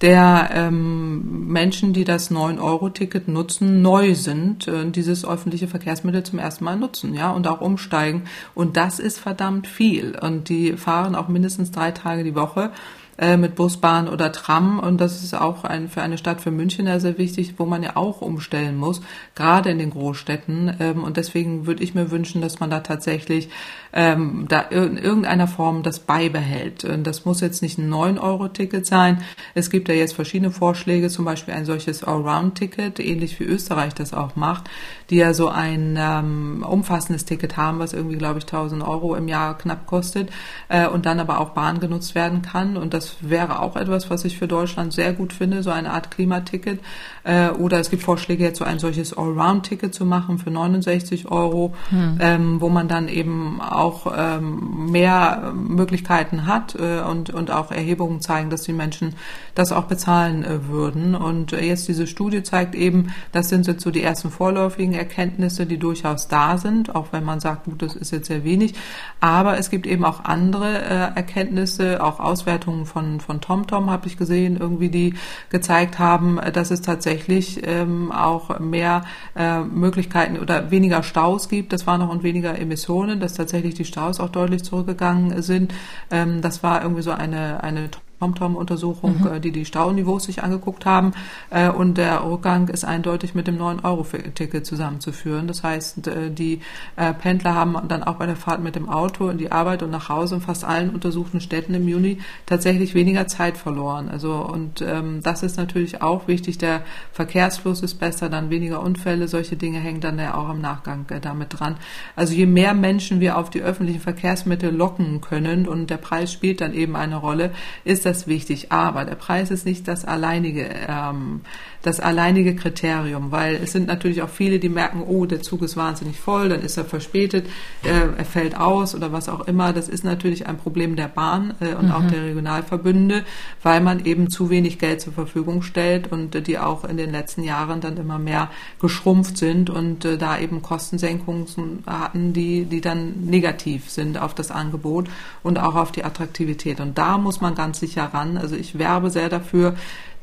der 0.00 0.50
ähm, 0.52 1.46
Menschen, 1.46 1.92
die 1.92 2.04
das 2.04 2.30
9-Euro-Ticket 2.30 3.28
nutzen, 3.28 3.80
neu 3.80 4.14
sind, 4.14 4.66
äh, 4.66 4.90
dieses 4.90 5.24
öffentliche 5.24 5.68
Verkehrsmittel 5.68 6.24
zum 6.24 6.40
ersten 6.40 6.64
Mal 6.64 6.76
nutzen, 6.76 7.14
ja, 7.14 7.30
und 7.30 7.46
auch 7.46 7.60
umsteigen. 7.60 8.24
Und 8.54 8.76
das 8.76 8.98
ist 8.98 9.18
verdammt 9.18 9.68
viel. 9.68 10.18
Und 10.20 10.48
die 10.48 10.72
fahren 10.72 11.14
auch 11.14 11.28
mindestens 11.28 11.70
drei 11.70 11.92
Tage 11.92 12.24
die 12.24 12.34
Woche. 12.34 12.70
Äh, 13.16 13.36
mit 13.36 13.54
Bus, 13.54 13.76
Bahn 13.76 14.08
oder 14.08 14.32
Tram. 14.32 14.80
Und 14.80 15.00
das 15.00 15.22
ist 15.22 15.34
auch 15.34 15.62
ein, 15.62 15.88
für 15.88 16.02
eine 16.02 16.18
Stadt 16.18 16.40
für 16.40 16.50
München 16.50 16.84
sehr 16.98 17.16
wichtig, 17.16 17.54
wo 17.58 17.64
man 17.64 17.82
ja 17.84 17.96
auch 17.96 18.20
umstellen 18.20 18.76
muss, 18.76 19.00
gerade 19.36 19.70
in 19.70 19.78
den 19.78 19.90
Großstädten. 19.90 20.76
Ähm, 20.80 21.04
und 21.04 21.16
deswegen 21.16 21.66
würde 21.66 21.84
ich 21.84 21.94
mir 21.94 22.10
wünschen, 22.10 22.42
dass 22.42 22.58
man 22.58 22.70
da 22.70 22.80
tatsächlich 22.80 23.50
ähm, 23.92 24.46
da 24.48 24.60
in 24.60 24.96
irgendeiner 24.96 25.46
Form 25.46 25.84
das 25.84 26.00
beibehält. 26.00 26.84
Und 26.84 27.04
das 27.04 27.24
muss 27.24 27.40
jetzt 27.40 27.62
nicht 27.62 27.78
ein 27.78 27.88
9-Euro-Ticket 27.88 28.84
sein. 28.84 29.22
Es 29.54 29.70
gibt 29.70 29.88
ja 29.88 29.94
jetzt 29.94 30.14
verschiedene 30.14 30.50
Vorschläge, 30.50 31.08
zum 31.08 31.24
Beispiel 31.24 31.54
ein 31.54 31.64
solches 31.64 32.02
Allround-Ticket, 32.02 32.98
ähnlich 32.98 33.38
wie 33.38 33.44
Österreich 33.44 33.94
das 33.94 34.12
auch 34.12 34.34
macht, 34.34 34.68
die 35.10 35.16
ja 35.16 35.34
so 35.34 35.48
ein 35.48 35.96
ähm, 35.96 36.66
umfassendes 36.68 37.24
Ticket 37.24 37.56
haben, 37.56 37.78
was 37.78 37.92
irgendwie, 37.92 38.16
glaube 38.16 38.40
ich, 38.40 38.44
1000 38.44 38.82
Euro 38.82 39.14
im 39.14 39.28
Jahr 39.28 39.56
knapp 39.56 39.86
kostet 39.86 40.30
äh, 40.68 40.88
und 40.88 41.06
dann 41.06 41.20
aber 41.20 41.38
auch 41.38 41.50
Bahn 41.50 41.78
genutzt 41.78 42.16
werden 42.16 42.42
kann. 42.42 42.76
Und 42.76 42.92
das 42.92 43.03
das 43.04 43.16
wäre 43.20 43.60
auch 43.60 43.76
etwas, 43.76 44.10
was 44.10 44.24
ich 44.24 44.38
für 44.38 44.48
Deutschland 44.48 44.92
sehr 44.92 45.12
gut 45.12 45.32
finde, 45.32 45.62
so 45.62 45.70
eine 45.70 45.92
Art 45.92 46.10
Klimaticket. 46.10 46.80
Äh, 47.24 47.50
oder 47.50 47.78
es 47.78 47.90
gibt 47.90 48.02
Vorschläge, 48.02 48.44
jetzt 48.44 48.58
so 48.58 48.64
ein 48.64 48.78
solches 48.78 49.16
Allround-Ticket 49.16 49.94
zu 49.94 50.04
machen 50.06 50.38
für 50.38 50.50
69 50.50 51.30
Euro, 51.30 51.74
hm. 51.90 52.18
ähm, 52.20 52.60
wo 52.60 52.68
man 52.68 52.88
dann 52.88 53.08
eben 53.08 53.60
auch 53.60 54.12
ähm, 54.16 54.90
mehr 54.90 55.52
Möglichkeiten 55.54 56.46
hat 56.46 56.74
äh, 56.74 57.00
und, 57.00 57.30
und 57.30 57.50
auch 57.50 57.70
Erhebungen 57.70 58.20
zeigen, 58.20 58.50
dass 58.50 58.62
die 58.62 58.72
Menschen 58.72 59.14
das 59.54 59.72
auch 59.72 59.84
bezahlen 59.84 60.44
äh, 60.44 60.68
würden. 60.68 61.14
Und 61.14 61.52
jetzt 61.52 61.88
diese 61.88 62.06
Studie 62.06 62.42
zeigt 62.42 62.74
eben, 62.74 63.12
das 63.32 63.48
sind 63.48 63.66
jetzt 63.66 63.82
so 63.82 63.90
die 63.90 64.02
ersten 64.02 64.30
vorläufigen 64.30 64.94
Erkenntnisse, 64.94 65.66
die 65.66 65.78
durchaus 65.78 66.28
da 66.28 66.58
sind, 66.58 66.94
auch 66.94 67.08
wenn 67.12 67.24
man 67.24 67.40
sagt, 67.40 67.64
gut, 67.64 67.82
das 67.82 67.96
ist 67.96 68.12
jetzt 68.12 68.28
sehr 68.28 68.44
wenig. 68.44 68.74
Aber 69.20 69.58
es 69.58 69.70
gibt 69.70 69.86
eben 69.86 70.04
auch 70.04 70.24
andere 70.24 70.82
Erkenntnisse, 70.84 72.02
auch 72.02 72.20
Auswertungen 72.20 72.86
von, 72.94 73.20
von 73.20 73.40
TomTom 73.40 73.90
habe 73.90 74.06
ich 74.06 74.16
gesehen, 74.16 74.56
irgendwie, 74.56 74.88
die 74.88 75.14
gezeigt 75.50 75.98
haben, 75.98 76.40
dass 76.52 76.70
es 76.70 76.80
tatsächlich 76.80 77.60
ähm, 77.66 78.10
auch 78.12 78.58
mehr 78.60 79.04
äh, 79.36 79.60
Möglichkeiten 79.60 80.38
oder 80.38 80.70
weniger 80.70 81.02
Staus 81.02 81.48
gibt. 81.48 81.72
Das 81.72 81.86
waren 81.86 82.00
noch 82.00 82.08
und 82.08 82.22
weniger 82.22 82.58
Emissionen, 82.58 83.20
dass 83.20 83.34
tatsächlich 83.34 83.74
die 83.74 83.84
Staus 83.84 84.20
auch 84.20 84.30
deutlich 84.30 84.62
zurückgegangen 84.62 85.42
sind. 85.42 85.74
Ähm, 86.10 86.40
das 86.40 86.62
war 86.62 86.82
irgendwie 86.82 87.02
so 87.02 87.10
eine, 87.10 87.62
eine 87.62 87.90
TomTom-Untersuchung, 88.20 89.20
mhm. 89.20 89.26
Äh, 89.26 89.40
die 89.40 89.52
die 89.52 89.64
Stauniveaus 89.64 90.24
sich 90.24 90.42
angeguckt 90.42 90.86
haben. 90.86 91.12
Äh, 91.50 91.68
und 91.68 91.98
der 91.98 92.24
Rückgang 92.24 92.68
ist 92.68 92.84
eindeutig 92.84 93.34
mit 93.34 93.46
dem 93.46 93.58
9-Euro-Ticket 93.58 94.64
zusammenzuführen. 94.64 95.46
Das 95.46 95.62
heißt, 95.62 96.06
äh, 96.08 96.30
die 96.30 96.60
Pendler 96.96 97.54
haben 97.54 97.76
dann 97.88 98.02
auch 98.02 98.16
bei 98.16 98.26
der 98.26 98.36
Fahrt 98.36 98.62
mit 98.62 98.76
dem 98.76 98.88
Auto 98.88 99.28
in 99.28 99.38
die 99.38 99.52
Arbeit 99.52 99.82
und 99.82 99.90
nach 99.90 100.08
Hause 100.08 100.36
in 100.36 100.40
fast 100.40 100.64
allen 100.64 100.90
untersuchten 100.90 101.40
Städten 101.40 101.74
im 101.74 101.88
Juni 101.88 102.18
tatsächlich 102.46 102.94
weniger 102.94 103.26
Zeit 103.26 103.56
verloren. 103.56 104.08
Also 104.08 104.34
und 104.34 104.80
ähm, 104.80 105.20
das 105.22 105.42
ist 105.42 105.56
natürlich 105.56 106.02
auch 106.02 106.28
wichtig. 106.28 106.58
Der 106.58 106.82
Verkehrsfluss 107.12 107.82
ist 107.82 107.94
besser, 107.94 108.28
dann 108.28 108.50
weniger 108.50 108.80
Unfälle. 108.80 109.28
Solche 109.28 109.56
Dinge 109.56 109.78
hängen 109.78 110.00
dann 110.00 110.18
ja 110.18 110.34
auch 110.34 110.50
im 110.50 110.60
Nachgang 110.60 111.06
damit 111.20 111.58
dran. 111.58 111.76
Also 112.16 112.34
je 112.34 112.46
mehr 112.46 112.74
Menschen 112.74 113.20
wir 113.20 113.36
auf 113.38 113.50
die 113.50 113.62
öffentlichen 113.62 114.00
Verkehrsmittel 114.00 114.74
locken 114.74 115.20
können 115.20 115.66
und 115.66 115.90
der 115.90 115.96
Preis 115.96 116.32
spielt 116.32 116.60
dann 116.60 116.74
eben 116.74 116.96
eine 116.96 117.16
Rolle, 117.16 117.52
ist 117.84 118.03
das 118.06 118.14
das 118.14 118.26
wichtig. 118.26 118.72
Aber 118.72 119.04
der 119.04 119.14
Preis 119.14 119.50
ist 119.50 119.66
nicht 119.66 119.88
das 119.88 120.04
alleinige, 120.04 120.68
ähm, 120.88 121.42
das 121.84 122.00
alleinige 122.00 122.54
Kriterium, 122.54 123.32
weil 123.32 123.56
es 123.56 123.72
sind 123.72 123.88
natürlich 123.88 124.22
auch 124.22 124.28
viele, 124.28 124.58
die 124.58 124.68
merken, 124.68 125.02
oh, 125.06 125.26
der 125.26 125.42
Zug 125.42 125.62
ist 125.62 125.76
wahnsinnig 125.76 126.18
voll, 126.18 126.48
dann 126.48 126.62
ist 126.62 126.76
er 126.76 126.84
verspätet, 126.84 127.46
äh, 127.82 128.16
er 128.16 128.24
fällt 128.24 128.56
aus 128.56 128.94
oder 128.94 129.12
was 129.12 129.28
auch 129.28 129.46
immer. 129.46 129.72
Das 129.72 129.88
ist 129.88 130.04
natürlich 130.04 130.46
ein 130.46 130.56
Problem 130.56 130.96
der 130.96 131.08
Bahn 131.08 131.54
äh, 131.60 131.74
und 131.74 131.86
mhm. 131.86 131.92
auch 131.92 132.06
der 132.06 132.22
Regionalverbünde, 132.22 133.24
weil 133.62 133.80
man 133.80 134.04
eben 134.04 134.30
zu 134.30 134.48
wenig 134.48 134.78
Geld 134.78 135.00
zur 135.00 135.12
Verfügung 135.12 135.62
stellt 135.62 136.10
und 136.10 136.34
äh, 136.34 136.40
die 136.40 136.58
auch 136.58 136.84
in 136.84 136.96
den 136.96 137.10
letzten 137.10 137.42
Jahren 137.42 137.80
dann 137.80 137.96
immer 137.96 138.18
mehr 138.18 138.50
geschrumpft 138.80 139.36
sind 139.36 139.68
und 139.68 140.04
äh, 140.04 140.16
da 140.16 140.38
eben 140.38 140.62
Kostensenkungen 140.62 141.46
hatten, 141.86 142.32
die, 142.32 142.64
die 142.64 142.80
dann 142.80 143.24
negativ 143.24 143.90
sind 143.90 144.18
auf 144.18 144.34
das 144.34 144.50
Angebot 144.50 145.08
und 145.42 145.58
auch 145.58 145.74
auf 145.74 145.92
die 145.92 146.04
Attraktivität. 146.04 146.80
Und 146.80 146.96
da 146.96 147.18
muss 147.18 147.40
man 147.40 147.54
ganz 147.54 147.80
sicher 147.80 148.04
daran. 148.14 148.38
Also 148.38 148.56
ich 148.56 148.78
werbe 148.78 149.10
sehr 149.10 149.28
dafür, 149.28 149.74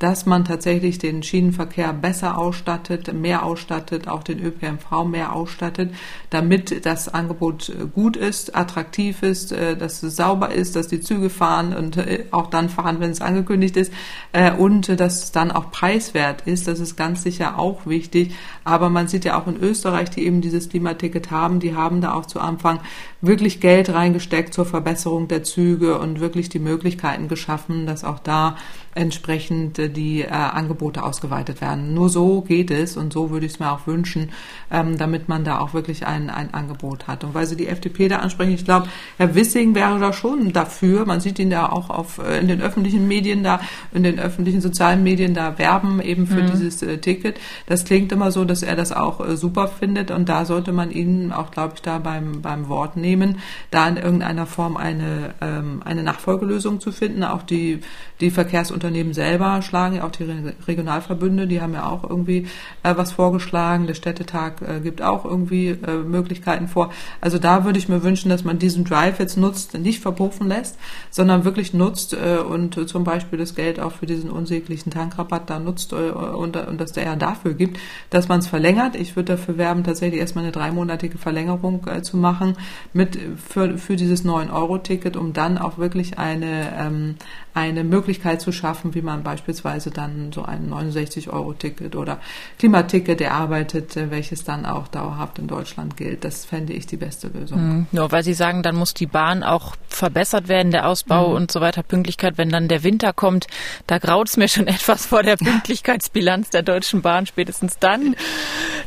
dass 0.01 0.25
man 0.25 0.45
tatsächlich 0.45 0.97
den 0.97 1.21
Schienenverkehr 1.21 1.93
besser 1.93 2.35
ausstattet, 2.35 3.13
mehr 3.13 3.45
ausstattet, 3.45 4.07
auch 4.07 4.23
den 4.23 4.43
ÖPNV 4.43 5.05
mehr 5.05 5.33
ausstattet, 5.33 5.93
damit 6.31 6.87
das 6.87 7.07
Angebot 7.07 7.71
gut 7.93 8.17
ist, 8.17 8.55
attraktiv 8.55 9.21
ist, 9.21 9.51
äh, 9.51 9.77
dass 9.77 10.01
es 10.01 10.15
sauber 10.15 10.51
ist, 10.51 10.75
dass 10.75 10.87
die 10.87 11.01
Züge 11.01 11.29
fahren 11.29 11.75
und 11.75 11.97
äh, 11.97 12.25
auch 12.31 12.47
dann 12.47 12.69
fahren, 12.69 12.99
wenn 12.99 13.11
es 13.11 13.21
angekündigt 13.21 13.77
ist 13.77 13.93
äh, 14.31 14.51
und 14.51 14.99
dass 14.99 15.25
es 15.25 15.31
dann 15.31 15.51
auch 15.51 15.69
preiswert 15.69 16.47
ist. 16.47 16.67
Das 16.67 16.79
ist 16.79 16.95
ganz 16.95 17.21
sicher 17.21 17.59
auch 17.59 17.85
wichtig. 17.85 18.33
Aber 18.63 18.89
man 18.89 19.07
sieht 19.07 19.23
ja 19.23 19.39
auch 19.39 19.45
in 19.45 19.57
Österreich, 19.57 20.09
die 20.09 20.25
eben 20.25 20.41
dieses 20.41 20.69
Klimaticket 20.69 21.29
haben, 21.29 21.59
die 21.59 21.75
haben 21.75 22.01
da 22.01 22.13
auch 22.13 22.25
zu 22.25 22.39
Anfang 22.39 22.79
wirklich 23.21 23.59
Geld 23.59 23.93
reingesteckt 23.93 24.51
zur 24.51 24.65
Verbesserung 24.65 25.27
der 25.27 25.43
Züge 25.43 25.99
und 25.99 26.19
wirklich 26.19 26.49
die 26.49 26.59
Möglichkeiten 26.59 27.27
geschaffen, 27.27 27.85
dass 27.85 28.03
auch 28.03 28.17
da 28.17 28.55
entsprechend 28.95 29.79
äh, 29.79 29.89
die 29.89 30.21
äh, 30.21 30.29
Angebote 30.29 31.03
ausgeweitet 31.03 31.61
werden. 31.61 31.93
Nur 31.93 32.09
so 32.09 32.41
geht 32.41 32.71
es 32.71 32.97
und 32.97 33.13
so 33.13 33.29
würde 33.29 33.45
ich 33.45 33.53
es 33.53 33.59
mir 33.59 33.71
auch 33.71 33.87
wünschen, 33.87 34.29
ähm, 34.69 34.97
damit 34.97 35.29
man 35.29 35.43
da 35.43 35.59
auch 35.59 35.73
wirklich 35.73 36.05
ein, 36.05 36.29
ein 36.29 36.53
Angebot 36.53 37.07
hat. 37.07 37.23
Und 37.23 37.33
weil 37.33 37.45
Sie 37.45 37.55
die 37.55 37.67
FDP 37.67 38.07
da 38.07 38.17
ansprechen, 38.17 38.53
ich 38.53 38.65
glaube, 38.65 38.87
Herr 39.17 39.33
Wissing 39.35 39.75
wäre 39.75 39.99
da 39.99 40.13
schon 40.13 40.51
dafür. 40.53 41.05
Man 41.05 41.21
sieht 41.21 41.39
ihn 41.39 41.51
ja 41.51 41.71
auch 41.71 41.89
auf, 41.89 42.17
äh, 42.17 42.39
in 42.39 42.47
den 42.47 42.61
öffentlichen 42.61 43.07
Medien 43.07 43.43
da, 43.43 43.61
in 43.93 44.03
den 44.03 44.19
öffentlichen 44.19 44.61
sozialen 44.61 45.03
Medien 45.03 45.33
da 45.33 45.57
werben 45.57 46.01
eben 46.01 46.27
für 46.27 46.43
mhm. 46.43 46.51
dieses 46.51 46.81
äh, 46.81 46.97
Ticket. 46.97 47.39
Das 47.67 47.85
klingt 47.85 48.11
immer 48.11 48.31
so, 48.31 48.45
dass 48.45 48.63
er 48.63 48.75
das 48.75 48.91
auch 48.91 49.25
äh, 49.25 49.37
super 49.37 49.67
findet 49.67 50.11
und 50.11 50.27
da 50.27 50.45
sollte 50.45 50.71
man 50.71 50.91
ihn 50.91 51.31
auch, 51.31 51.51
glaube 51.51 51.73
ich, 51.75 51.81
da 51.81 51.99
beim, 51.99 52.41
beim 52.41 52.67
Wort 52.67 52.97
nehmen, 52.97 53.39
da 53.69 53.87
in 53.87 53.97
irgendeiner 53.97 54.45
Form 54.45 54.77
eine, 54.77 55.33
ähm, 55.41 55.81
eine 55.85 56.03
Nachfolgelösung 56.03 56.79
zu 56.79 56.91
finden. 56.91 57.23
Auch 57.23 57.43
die, 57.43 57.79
die 58.21 58.31
Verkehrsunternehmen 58.31 59.01
Unternehmen 59.01 59.13
selber 59.13 59.61
schlagen 59.61 60.01
auch 60.01 60.11
die 60.11 60.25
Regionalverbünde, 60.67 61.47
die 61.47 61.61
haben 61.61 61.73
ja 61.73 61.85
auch 61.85 62.03
irgendwie 62.03 62.47
äh, 62.83 62.95
was 62.95 63.11
vorgeschlagen. 63.11 63.87
Der 63.87 63.93
Städtetag 63.93 64.61
äh, 64.61 64.79
gibt 64.79 65.01
auch 65.01 65.25
irgendwie 65.25 65.69
äh, 65.69 65.97
Möglichkeiten 66.03 66.67
vor. 66.67 66.91
Also 67.19 67.37
da 67.37 67.63
würde 67.63 67.79
ich 67.79 67.89
mir 67.89 68.03
wünschen, 68.03 68.29
dass 68.29 68.43
man 68.43 68.59
diesen 68.59 68.83
Drive 68.83 69.19
jetzt 69.19 69.37
nutzt, 69.37 69.77
nicht 69.77 70.01
verpuffen 70.01 70.47
lässt, 70.47 70.77
sondern 71.09 71.45
wirklich 71.45 71.73
nutzt 71.73 72.13
äh, 72.13 72.37
und 72.37 72.89
zum 72.89 73.03
Beispiel 73.03 73.39
das 73.39 73.55
Geld 73.55 73.79
auch 73.79 73.93
für 73.93 74.05
diesen 74.05 74.29
unsäglichen 74.29 74.91
Tankrabatt 74.91 75.49
da 75.49 75.59
nutzt 75.59 75.93
äh, 75.93 75.95
und, 75.95 76.55
und 76.57 76.81
dass 76.81 76.91
der 76.91 77.05
ja 77.05 77.15
dafür 77.15 77.53
gibt, 77.53 77.79
dass 78.09 78.27
man 78.27 78.39
es 78.39 78.47
verlängert. 78.47 78.95
Ich 78.95 79.15
würde 79.15 79.33
dafür 79.33 79.57
werben, 79.57 79.83
tatsächlich 79.83 80.19
erstmal 80.19 80.43
eine 80.43 80.51
dreimonatige 80.51 81.17
Verlängerung 81.17 81.87
äh, 81.87 82.01
zu 82.01 82.17
machen 82.17 82.55
mit 82.93 83.17
für, 83.47 83.77
für 83.77 83.95
dieses 83.95 84.25
9-Euro-Ticket, 84.25 85.17
um 85.17 85.33
dann 85.33 85.57
auch 85.57 85.77
wirklich 85.77 86.17
eine, 86.17 86.73
ähm, 86.77 87.15
eine 87.53 87.83
Möglichkeit 87.83 88.10
zu 88.37 88.51
schaffen, 88.51 88.93
wie 88.93 89.01
man 89.01 89.23
beispielsweise 89.23 89.91
dann 89.91 90.31
so 90.31 90.43
ein 90.43 90.69
69-Euro-Ticket 90.69 91.95
oder 91.95 92.19
Klimaticket 92.59 93.21
erarbeitet, 93.21 93.95
äh, 93.97 94.11
welches 94.11 94.43
dann 94.43 94.65
auch 94.65 94.87
dauerhaft 94.87 95.39
in 95.39 95.47
Deutschland 95.47 95.97
gilt. 95.97 96.23
Das 96.23 96.45
fände 96.45 96.73
ich 96.73 96.87
die 96.87 96.97
beste 96.97 97.27
Lösung. 97.27 97.61
Mhm. 97.61 97.87
Nur 97.91 98.11
weil 98.11 98.23
Sie 98.23 98.33
sagen, 98.33 98.63
dann 98.63 98.75
muss 98.75 98.93
die 98.93 99.05
Bahn 99.05 99.43
auch 99.43 99.75
verbessert 99.87 100.47
werden, 100.47 100.71
der 100.71 100.87
Ausbau 100.87 101.29
mhm. 101.29 101.35
und 101.35 101.51
so 101.51 101.61
weiter, 101.61 101.83
Pünktlichkeit, 101.83 102.37
wenn 102.37 102.49
dann 102.49 102.67
der 102.67 102.83
Winter 102.83 103.13
kommt, 103.13 103.47
da 103.87 103.97
graut's 103.97 104.37
mir 104.37 104.47
schon 104.47 104.67
etwas 104.67 105.05
vor 105.05 105.23
der 105.23 105.37
Pünktlichkeitsbilanz 105.37 106.49
der 106.49 106.63
Deutschen 106.63 107.01
Bahn. 107.01 107.25
Spätestens 107.25 107.77
dann 107.79 108.15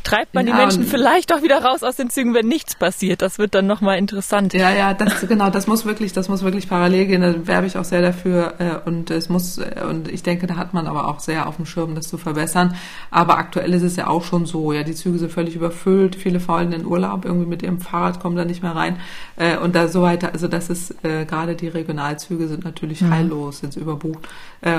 treibt 0.02 0.34
man 0.34 0.46
ja, 0.46 0.52
die 0.52 0.58
Menschen 0.58 0.84
vielleicht 0.84 1.32
auch 1.32 1.42
wieder 1.42 1.62
raus 1.62 1.82
aus 1.82 1.96
den 1.96 2.10
Zügen, 2.10 2.34
wenn 2.34 2.46
nichts 2.46 2.76
passiert. 2.76 3.22
Das 3.22 3.38
wird 3.38 3.54
dann 3.54 3.66
nochmal 3.66 3.98
interessant. 3.98 4.54
Ja, 4.54 4.70
ja, 4.70 4.94
das, 4.94 5.26
genau, 5.26 5.50
das 5.50 5.66
muss 5.66 5.84
wirklich, 5.84 6.12
das 6.12 6.28
muss 6.28 6.42
wirklich 6.42 6.68
parallel 6.68 7.06
gehen. 7.06 7.20
Da 7.22 7.46
werbe 7.46 7.66
ich 7.66 7.76
auch 7.76 7.84
sehr 7.84 8.02
dafür. 8.02 8.54
Äh, 8.58 8.88
und 9.14 9.18
es 9.18 9.28
muss, 9.28 9.58
äh, 9.58 9.84
und 9.88 10.08
ich 10.08 10.22
denke, 10.22 10.46
da 10.46 10.56
hat 10.56 10.74
man 10.74 10.86
aber 10.86 11.08
auch 11.08 11.20
sehr 11.20 11.48
auf 11.48 11.56
dem 11.56 11.66
Schirm, 11.66 11.94
das 11.94 12.08
zu 12.08 12.18
verbessern. 12.18 12.74
Aber 13.10 13.38
aktuell 13.38 13.72
ist 13.72 13.82
es 13.82 13.96
ja 13.96 14.08
auch 14.08 14.24
schon 14.24 14.44
so. 14.46 14.72
Ja, 14.72 14.82
die 14.82 14.94
Züge 14.94 15.18
sind 15.18 15.32
völlig 15.32 15.54
überfüllt. 15.54 16.16
Viele 16.16 16.40
faulen 16.40 16.72
in 16.72 16.84
Urlaub 16.84 17.24
irgendwie 17.24 17.46
mit 17.46 17.62
ihrem 17.62 17.80
Fahrrad, 17.80 18.20
kommen 18.20 18.36
da 18.36 18.44
nicht 18.44 18.62
mehr 18.62 18.74
rein. 18.74 18.98
Äh, 19.36 19.56
und 19.58 19.74
da 19.74 19.88
so 19.88 20.02
weiter. 20.02 20.32
Also 20.32 20.48
das 20.48 20.70
ist, 20.70 20.94
gerade 21.02 21.54
die 21.54 21.68
Regionalzüge 21.68 22.48
sind 22.48 22.64
natürlich 22.64 23.02
mhm. 23.02 23.10
heillos, 23.10 23.58
sind 23.58 23.76
überbucht 23.76 24.26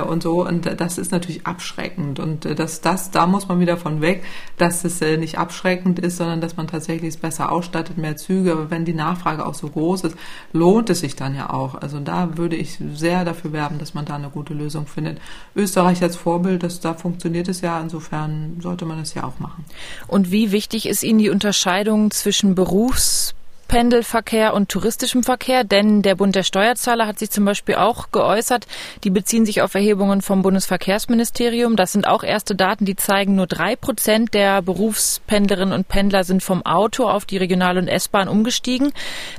und 0.10 0.24
so. 0.24 0.46
Und 0.46 0.66
das 0.80 0.98
ist 0.98 1.12
natürlich 1.12 1.46
abschreckend. 1.46 2.20
Und 2.20 2.46
das, 2.60 2.82
das, 2.82 3.12
da 3.12 3.28
muss 3.28 3.48
man 3.48 3.60
wieder 3.60 3.78
von 3.78 4.02
weg, 4.02 4.24
dass 4.58 4.84
es 4.84 5.02
nicht 5.02 5.38
abschreckend 5.38 6.00
ist, 6.00 6.18
sondern 6.18 6.42
dass 6.42 6.58
man 6.58 6.68
tatsächlich 6.68 7.10
es 7.10 7.18
besser 7.18 7.52
ausstattet, 7.52 7.98
mehr 7.98 8.18
Züge. 8.18 8.52
Aber 8.52 8.72
wenn 8.72 8.86
die 8.86 8.94
Nachfrage 8.94 9.46
auch 9.46 9.54
so 9.54 9.70
groß 9.70 10.06
ist, 10.06 10.18
lohnt 10.52 10.90
es 10.90 11.00
sich 11.00 11.16
dann 11.16 11.36
ja 11.36 11.52
auch. 11.52 11.76
Also 11.76 12.00
da 12.00 12.38
würde 12.38 12.56
ich 12.56 12.80
sehr 12.94 13.24
dafür 13.26 13.54
werben, 13.54 13.78
dass 13.78 13.94
man 13.94 14.06
da 14.06 14.15
eine 14.16 14.30
gute 14.30 14.54
Lösung 14.54 14.88
findet. 14.88 15.20
Österreich 15.56 16.02
als 16.02 16.16
Vorbild, 16.16 16.64
das, 16.64 16.80
da 16.80 16.94
funktioniert 16.94 17.48
es 17.48 17.62
ja. 17.62 17.80
Insofern 17.80 18.58
sollte 18.62 18.86
man 18.86 19.00
es 19.00 19.14
ja 19.14 19.24
auch 19.24 19.40
machen. 19.40 19.66
Und 20.08 20.32
wie 20.32 20.52
wichtig 20.52 20.88
ist 20.88 21.04
Ihnen 21.04 21.20
die 21.20 21.30
Unterscheidung 21.30 22.12
zwischen 22.12 22.56
Berufs 22.56 23.36
Pendelverkehr 23.68 24.54
und 24.54 24.70
touristischem 24.70 25.24
Verkehr, 25.24 25.64
denn 25.64 26.02
der 26.02 26.16
Bund 26.16 26.36
der 26.36 26.44
Steuerzahler 26.44 27.08
hat 27.08 27.20
sich 27.20 27.32
zum 27.32 27.46
Beispiel 27.46 27.76
auch 27.76 28.12
geäußert. 28.12 28.68
Die 29.04 29.10
beziehen 29.10 29.46
sich 29.46 29.62
auf 29.62 29.76
Erhebungen 29.76 30.22
vom 30.22 30.42
Bundesverkehrsministerium. 30.42 31.76
Das 31.76 31.92
sind 31.92 32.08
auch 32.08 32.24
erste 32.24 32.56
Daten, 32.56 32.86
die 32.86 32.96
zeigen, 32.96 33.36
nur 33.36 33.48
drei 33.48 33.76
Prozent 33.76 34.34
der 34.34 34.62
Berufspendlerinnen 34.62 35.74
und 35.74 35.88
Pendler 35.88 36.24
sind 36.24 36.44
vom 36.44 36.66
Auto 36.66 37.08
auf 37.10 37.26
die 37.26 37.38
Regional- 37.38 37.78
und 37.78 37.88
S-Bahn 37.88 38.28
umgestiegen. 38.28 38.92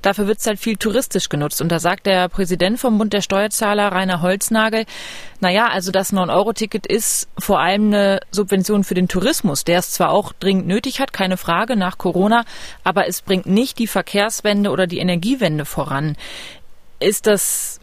Dafür 0.02 0.26
wird 0.26 0.38
es 0.38 0.46
halt 0.46 0.58
viel 0.58 0.76
touristisch 0.76 1.28
genutzt. 1.28 1.60
Und 1.60 1.70
da 1.70 1.78
sagt 1.78 2.06
der 2.06 2.28
Präsident 2.28 2.78
vom 2.78 2.98
Bund 2.98 3.12
der 3.12 3.22
Steuerzahler, 3.22 3.92
Rainer 3.92 4.22
Holznagel, 4.22 4.86
naja, 5.40 5.68
also 5.68 5.92
das 5.92 6.12
9-Euro-Ticket 6.12 6.86
ist 6.86 7.28
vor 7.38 7.60
allem 7.60 7.88
eine 7.88 8.20
Subvention 8.30 8.84
für 8.84 8.94
den 8.94 9.08
Tourismus, 9.08 9.64
der 9.64 9.80
es 9.80 9.90
zwar 9.90 10.10
auch 10.10 10.32
dringend 10.32 10.66
nötig 10.66 11.00
hat, 11.00 11.12
keine 11.12 11.36
Frage, 11.36 11.76
nach 11.76 11.98
Corona, 11.98 12.44
aber 12.84 13.06
es 13.06 13.20
bringt 13.20 13.46
nicht 13.46 13.78
die 13.78 13.86
Verkehrswende 14.16 14.70
oder 14.70 14.86
die 14.86 14.98
Energiewende 14.98 15.66
voran. 15.66 16.16
Ist 17.00 17.26
das 17.26 17.80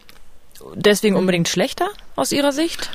deswegen 0.74 1.16
unbedingt 1.16 1.48
schlechter 1.48 1.90
aus 2.16 2.32
Ihrer 2.32 2.52
Sicht? 2.52 2.90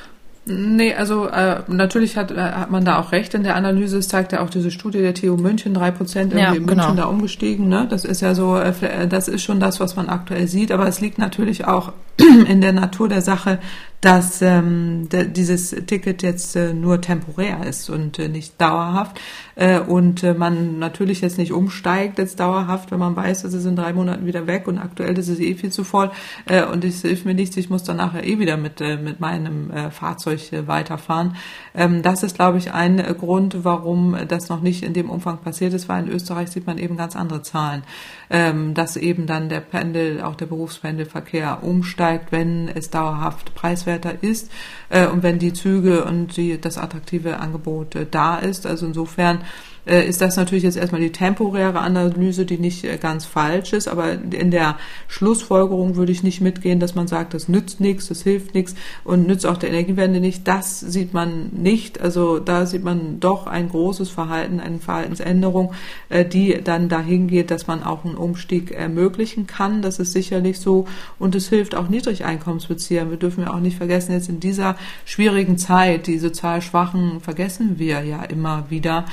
Nee, 0.45 0.93
also 0.93 1.27
äh, 1.27 1.61
natürlich 1.67 2.17
hat, 2.17 2.31
äh, 2.31 2.41
hat 2.41 2.71
man 2.71 2.83
da 2.83 2.99
auch 2.99 3.11
recht 3.11 3.33
in 3.35 3.43
der 3.43 3.55
Analyse. 3.55 3.99
Es 3.99 4.09
zeigt 4.09 4.31
ja 4.33 4.41
auch 4.41 4.49
diese 4.49 4.71
Studie 4.71 4.99
der 4.99 5.13
TU 5.13 5.37
München, 5.37 5.73
drei 5.73 5.91
Prozent 5.91 6.33
irgendwie 6.33 6.43
ja, 6.43 6.53
in 6.53 6.65
München 6.65 6.95
genau. 6.95 6.95
da 6.95 7.05
umgestiegen. 7.05 7.69
Ne? 7.69 7.87
Das 7.89 8.03
ist 8.03 8.21
ja 8.21 8.33
so, 8.33 8.57
äh, 8.57 8.73
äh, 8.81 9.07
das 9.07 9.27
ist 9.27 9.43
schon 9.43 9.59
das, 9.59 9.79
was 9.79 9.95
man 9.95 10.09
aktuell 10.09 10.47
sieht. 10.47 10.71
Aber 10.71 10.87
es 10.87 10.99
liegt 10.99 11.17
natürlich 11.17 11.65
auch 11.65 11.93
in 12.47 12.61
der 12.61 12.73
Natur 12.73 13.07
der 13.07 13.21
Sache, 13.21 13.59
dass 14.01 14.41
ähm, 14.41 15.09
dieses 15.11 15.71
Ticket 15.71 16.23
jetzt 16.23 16.55
äh, 16.55 16.73
nur 16.73 17.01
temporär 17.01 17.65
ist 17.65 17.89
und 17.89 18.17
äh, 18.17 18.29
nicht 18.29 18.59
dauerhaft 18.59 19.19
äh, 19.55 19.79
und 19.79 20.23
äh, 20.23 20.33
man 20.33 20.79
natürlich 20.79 21.19
jetzt 21.19 21.37
nicht 21.37 21.51
umsteigt 21.51 22.17
jetzt 22.17 22.39
dauerhaft, 22.39 22.91
wenn 22.91 22.99
man 22.99 23.15
weiß, 23.15 23.43
dass 23.43 23.53
es 23.53 23.65
in 23.65 23.75
drei 23.75 23.91
Monaten 23.91 24.25
wieder 24.25 24.47
weg 24.47 24.67
und 24.67 24.77
aktuell 24.77 25.17
ist 25.17 25.27
es 25.27 25.39
eh 25.39 25.53
viel 25.55 25.71
zu 25.71 25.83
voll 25.83 26.11
äh, 26.45 26.63
und 26.63 26.85
es 26.85 27.01
hilft 27.01 27.25
mir 27.25 27.33
nichts, 27.33 27.57
ich 27.57 27.69
muss 27.69 27.83
dann 27.83 27.97
nachher 27.97 28.25
eh 28.25 28.39
wieder 28.39 28.55
mit 28.55 28.79
äh, 28.79 28.95
mit 28.95 29.19
meinem 29.19 29.69
äh, 29.71 29.91
Fahrzeug 29.91 30.39
weiterfahren. 30.65 31.35
Ähm, 31.75 32.01
das 32.01 32.23
ist, 32.23 32.35
glaube 32.35 32.57
ich, 32.57 32.71
ein 32.71 32.97
Grund, 33.17 33.63
warum 33.63 34.15
das 34.27 34.47
noch 34.49 34.61
nicht 34.61 34.83
in 34.83 34.93
dem 34.93 35.09
Umfang 35.09 35.39
passiert 35.39 35.73
ist, 35.73 35.89
weil 35.89 36.05
in 36.05 36.11
Österreich 36.11 36.49
sieht 36.49 36.67
man 36.67 36.77
eben 36.77 36.95
ganz 36.95 37.15
andere 37.15 37.41
Zahlen, 37.41 37.83
ähm, 38.29 38.73
dass 38.73 38.95
eben 38.95 39.25
dann 39.25 39.49
der 39.49 39.59
Pendel, 39.59 40.21
auch 40.21 40.35
der 40.35 40.45
Berufspendelverkehr 40.45 41.63
umsteigt, 41.63 42.31
wenn 42.31 42.69
es 42.69 42.89
dauerhaft 42.89 43.55
preiswert 43.55 43.88
preiswerter 43.89 44.23
ist 44.23 44.51
äh, 44.89 45.07
und 45.07 45.23
wenn 45.23 45.39
die 45.39 45.53
Züge 45.53 46.05
und 46.05 46.37
die, 46.37 46.59
das 46.59 46.77
attraktive 46.77 47.39
Angebot 47.39 47.95
äh, 47.95 48.05
da 48.09 48.37
ist. 48.37 48.65
Also 48.65 48.85
insofern 48.85 49.41
äh, 49.85 50.07
ist 50.07 50.21
das 50.21 50.35
natürlich 50.35 50.63
jetzt 50.63 50.77
erstmal 50.77 51.01
die 51.01 51.11
temporäre 51.11 51.79
Analyse, 51.79 52.45
die 52.45 52.57
nicht 52.57 52.83
äh, 52.83 52.97
ganz 52.97 53.25
falsch 53.25 53.73
ist, 53.73 53.87
aber 53.87 54.13
in 54.13 54.51
der 54.51 54.77
Schlussfolgerung 55.07 55.95
würde 55.95 56.11
ich 56.11 56.23
nicht 56.23 56.41
mitgehen, 56.41 56.79
dass 56.79 56.95
man 56.95 57.07
sagt, 57.07 57.33
das 57.33 57.47
nützt 57.49 57.79
nichts, 57.79 58.07
das 58.07 58.21
hilft 58.21 58.53
nichts 58.53 58.75
und 59.03 59.27
nützt 59.27 59.45
auch 59.45 59.57
der 59.57 59.69
Energiewende 59.69 60.19
nicht. 60.19 60.47
Das 60.47 60.79
sieht 60.79 61.13
man 61.13 61.49
nicht. 61.51 62.01
Also 62.01 62.39
da 62.39 62.65
sieht 62.65 62.83
man 62.83 63.19
doch 63.19 63.47
ein 63.47 63.69
großes 63.69 64.09
Verhalten, 64.09 64.59
eine 64.59 64.79
Verhaltensänderung, 64.79 65.73
äh, 66.09 66.25
die 66.25 66.61
dann 66.63 66.89
dahin 66.89 67.27
geht, 67.27 67.51
dass 67.51 67.67
man 67.67 67.83
auch 67.83 68.05
einen 68.05 68.15
Umstieg 68.15 68.71
ermöglichen 68.71 69.47
kann. 69.47 69.81
Das 69.81 69.99
ist 69.99 70.13
sicherlich 70.13 70.59
so 70.59 70.85
und 71.17 71.35
es 71.35 71.49
hilft 71.49 71.75
auch 71.75 71.89
Niedrigeinkommensbeziehern. 71.89 73.09
Wir 73.09 73.17
dürfen 73.17 73.43
ja 73.43 73.53
auch 73.53 73.59
nicht 73.59 73.77
vergessen, 73.77 74.13
jetzt 74.13 74.29
in 74.29 74.39
dieser 74.39 74.75
schwierigen 75.05 75.57
Zeit, 75.57 76.07
die 76.07 76.19
sozial 76.19 76.61
Schwachen 76.61 77.21
vergessen 77.21 77.79
wir 77.79 78.03
ja 78.03 78.23
immer 78.23 78.65
wieder 78.69 79.05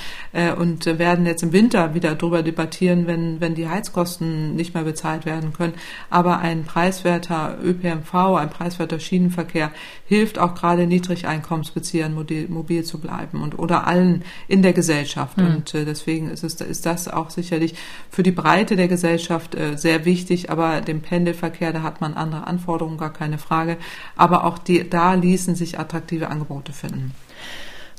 und 0.56 0.86
werden 0.86 1.26
jetzt 1.26 1.42
im 1.42 1.52
Winter 1.52 1.94
wieder 1.94 2.14
darüber 2.14 2.42
debattieren, 2.42 3.06
wenn, 3.06 3.40
wenn 3.40 3.54
die 3.54 3.68
Heizkosten 3.68 4.54
nicht 4.54 4.74
mehr 4.74 4.84
bezahlt 4.84 5.26
werden 5.26 5.52
können. 5.52 5.74
Aber 6.10 6.38
ein 6.38 6.64
preiswerter 6.64 7.58
ÖPNV, 7.62 8.14
ein 8.14 8.50
preiswerter 8.50 8.98
Schienenverkehr 8.98 9.70
hilft 10.06 10.38
auch 10.38 10.54
gerade 10.54 10.86
Niedrigeinkommensbeziehern 10.86 12.14
mobil, 12.14 12.48
mobil 12.48 12.84
zu 12.84 12.98
bleiben 12.98 13.42
und 13.42 13.58
oder 13.58 13.86
allen 13.86 14.24
in 14.48 14.62
der 14.62 14.72
Gesellschaft. 14.72 15.38
Mhm. 15.38 15.46
Und 15.46 15.74
äh, 15.74 15.84
deswegen 15.84 16.30
ist, 16.30 16.44
es, 16.44 16.60
ist 16.60 16.86
das 16.86 17.08
auch 17.08 17.30
sicherlich 17.30 17.74
für 18.10 18.22
die 18.22 18.32
Breite 18.32 18.76
der 18.76 18.88
Gesellschaft 18.88 19.54
äh, 19.54 19.76
sehr 19.76 20.04
wichtig. 20.04 20.50
Aber 20.50 20.80
dem 20.80 21.02
Pendelverkehr, 21.02 21.72
da 21.72 21.82
hat 21.82 22.00
man 22.00 22.14
andere 22.14 22.46
Anforderungen, 22.46 22.98
gar 22.98 23.12
keine 23.12 23.38
Frage. 23.38 23.76
Aber 24.16 24.44
auch 24.44 24.58
die, 24.58 24.88
da 24.88 25.14
ließen 25.14 25.54
sich 25.54 25.78
attraktive 25.78 26.28
Angebote 26.28 26.72
finden. 26.72 27.12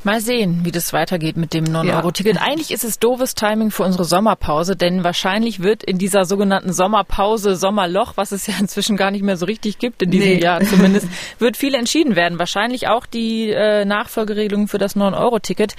Mal 0.07 0.21
sehen, 0.21 0.61
wie 0.63 0.71
das 0.71 0.93
weitergeht 0.93 1.35
mit 1.35 1.53
dem 1.53 1.65
9-Euro-Ticket. 1.65 2.37
Ja. 2.37 2.41
Eigentlich 2.43 2.71
ist 2.71 2.85
es 2.85 2.97
doofes 2.97 3.35
Timing 3.35 3.71
für 3.71 3.83
unsere 3.83 4.05
Sommerpause, 4.05 4.77
denn 4.77 5.03
wahrscheinlich 5.03 5.61
wird 5.61 5.83
in 5.83 5.97
dieser 5.97 6.23
sogenannten 6.23 6.71
Sommerpause, 6.71 7.57
Sommerloch, 7.57 8.13
was 8.15 8.31
es 8.31 8.47
ja 8.47 8.53
inzwischen 8.61 8.95
gar 8.95 9.11
nicht 9.11 9.21
mehr 9.21 9.35
so 9.35 9.45
richtig 9.45 9.79
gibt 9.79 10.01
in 10.01 10.11
diesem 10.11 10.35
nee. 10.35 10.39
Jahr 10.41 10.61
zumindest, 10.63 11.09
wird 11.39 11.57
viel 11.57 11.75
entschieden 11.75 12.15
werden. 12.15 12.39
Wahrscheinlich 12.39 12.87
auch 12.87 13.05
die 13.05 13.49
äh, 13.49 13.83
Nachfolgeregelung 13.83 14.69
für 14.69 14.77
das 14.77 14.95
9-Euro-Ticket. 14.95 15.75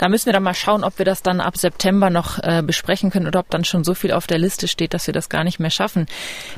Da 0.00 0.08
müssen 0.08 0.26
wir 0.26 0.32
dann 0.32 0.42
mal 0.42 0.54
schauen, 0.54 0.82
ob 0.82 0.96
wir 0.96 1.04
das 1.04 1.22
dann 1.22 1.42
ab 1.42 1.58
September 1.58 2.08
noch 2.08 2.38
äh, 2.38 2.62
besprechen 2.62 3.10
können 3.10 3.26
oder 3.26 3.40
ob 3.40 3.50
dann 3.50 3.64
schon 3.64 3.84
so 3.84 3.92
viel 3.92 4.12
auf 4.12 4.26
der 4.26 4.38
Liste 4.38 4.66
steht, 4.66 4.94
dass 4.94 5.06
wir 5.06 5.12
das 5.12 5.28
gar 5.28 5.44
nicht 5.44 5.60
mehr 5.60 5.68
schaffen. 5.68 6.06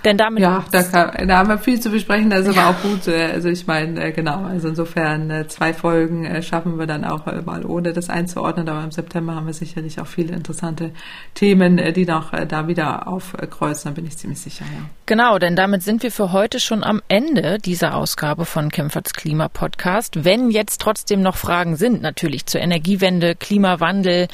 Denn 0.05 0.17
damit 0.17 0.45
ja, 0.45 0.65
da, 0.71 0.83
kann, 0.85 1.27
da 1.27 1.39
haben 1.39 1.49
wir 1.49 1.59
viel 1.59 1.81
zu 1.81 1.91
besprechen. 1.91 2.31
Das 2.31 2.47
ist 2.47 2.55
ja. 2.55 2.63
aber 2.63 2.71
auch 2.71 2.83
gut. 2.83 3.09
Äh, 3.09 3.33
also 3.33 3.49
ich 3.49 3.67
meine, 3.67 4.01
äh, 4.01 4.13
genau. 4.13 4.45
Also 4.45 4.69
insofern 4.69 5.29
äh, 5.29 5.49
zwei 5.49 5.75
Folgen 5.75 6.25
äh, 6.25 6.41
schaffen 6.41 6.79
wir 6.79 6.87
dann 6.87 7.05
auch 7.05 7.27
äh, 7.27 7.43
mal 7.43 7.67
ohne 7.67 7.93
das 7.93 8.11
einzuordnen. 8.11 8.69
Aber 8.69 8.85
im 8.85 8.93
September 8.93 9.35
haben 9.35 9.47
wir 9.47 9.55
sicherlich 9.55 10.01
auch 10.01 10.07
viele 10.07 10.37
interessante 10.37 10.93
Themen, 11.35 11.79
äh, 11.79 11.93
die 11.93 12.07
noch 12.07 12.31
da 12.47 12.69
wieder 12.69 13.09
aufkreuzen. 13.09 13.91
Da 13.91 13.95
bin 13.97 14.07
ich 14.07 14.19
ziemlich 14.19 14.41
sicher. 14.41 14.67
Ja. 14.73 14.85
Genau, 15.07 15.41
denn 15.41 15.57
damit 15.57 15.83
sind 15.83 16.05
wir 16.05 16.13
für 16.13 16.31
heute 16.31 16.61
schon 16.61 16.85
am 16.85 17.03
Ende 17.09 17.59
dieser 17.59 17.97
Ausgabe 17.97 18.45
von 18.45 18.69
Kämpferts 18.71 19.15
Klima 19.15 19.49
Podcast. 19.49 20.25
Wenn 20.25 20.53
jetzt 20.53 20.81
trotzdem 20.81 21.23
noch 21.23 21.35
Fragen 21.35 21.75
sind, 21.75 22.03
natürlich 22.03 22.47
zur 22.47 22.61
Energiewende 22.61 23.32
Klimawandel, 23.35 24.29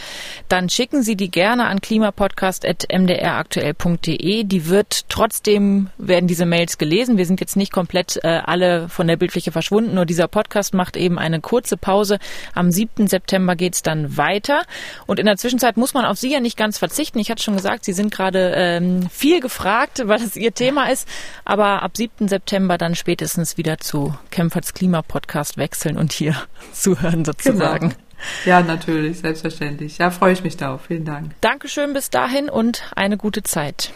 dann 0.48 0.68
schicken 0.68 1.02
Sie 1.02 1.16
die 1.16 1.30
gerne 1.30 1.66
an 1.66 1.80
klimapodcast.mdraktuell.de. 1.80 4.44
Die 4.44 4.68
wird 4.68 5.08
trotzdem, 5.08 5.88
werden 5.98 6.26
diese 6.26 6.46
Mails 6.46 6.78
gelesen. 6.78 7.16
Wir 7.16 7.26
sind 7.26 7.40
jetzt 7.40 7.56
nicht 7.56 7.72
komplett 7.72 8.18
äh, 8.22 8.40
alle 8.44 8.88
von 8.88 9.06
der 9.06 9.16
Bildfläche 9.16 9.52
verschwunden, 9.52 9.94
nur 9.94 10.06
dieser 10.06 10.28
Podcast 10.28 10.74
macht 10.74 10.96
eben 10.96 11.18
eine 11.18 11.40
kurze 11.40 11.76
Pause. 11.76 12.18
Am 12.54 12.70
7. 12.70 13.06
September 13.06 13.56
geht's 13.56 13.82
dann 13.82 14.16
weiter. 14.16 14.62
Und 15.06 15.18
in 15.18 15.26
der 15.26 15.36
Zwischenzeit 15.36 15.76
muss 15.76 15.94
man 15.94 16.04
auf 16.04 16.18
Sie 16.18 16.32
ja 16.32 16.40
nicht 16.40 16.56
ganz 16.56 16.78
verzichten. 16.78 17.18
Ich 17.18 17.30
hatte 17.30 17.42
schon 17.42 17.56
gesagt, 17.56 17.84
Sie 17.84 17.92
sind 17.92 18.12
gerade 18.12 18.52
ähm, 18.54 19.08
viel 19.10 19.40
gefragt, 19.40 20.02
weil 20.04 20.18
das 20.18 20.36
Ihr 20.36 20.54
Thema 20.54 20.90
ist. 20.90 21.08
Aber 21.44 21.82
ab 21.82 21.96
7. 21.96 22.28
September 22.28 22.78
dann 22.78 22.94
spätestens 22.94 23.56
wieder 23.56 23.78
zu 23.78 24.14
Kempferts 24.30 24.74
Klimapodcast 24.74 25.56
wechseln 25.56 25.96
und 25.96 26.12
hier 26.12 26.34
zuhören 26.72 27.24
sozusagen. 27.24 27.90
Genau. 27.90 28.07
Ja, 28.44 28.62
natürlich, 28.62 29.20
selbstverständlich. 29.20 29.98
Ja, 29.98 30.10
freue 30.10 30.32
ich 30.32 30.42
mich 30.42 30.56
darauf. 30.56 30.82
Vielen 30.86 31.04
Dank. 31.04 31.32
Dankeschön 31.40 31.92
bis 31.92 32.10
dahin 32.10 32.48
und 32.48 32.90
eine 32.96 33.16
gute 33.16 33.42
Zeit. 33.42 33.92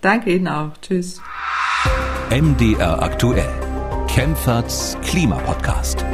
Danke 0.00 0.34
Ihnen 0.34 0.48
auch. 0.48 0.72
Tschüss. 0.82 1.20
MDR 2.30 3.02
aktuell. 3.02 3.48
Kempferts 4.08 4.96
Klimapodcast. 5.02 6.04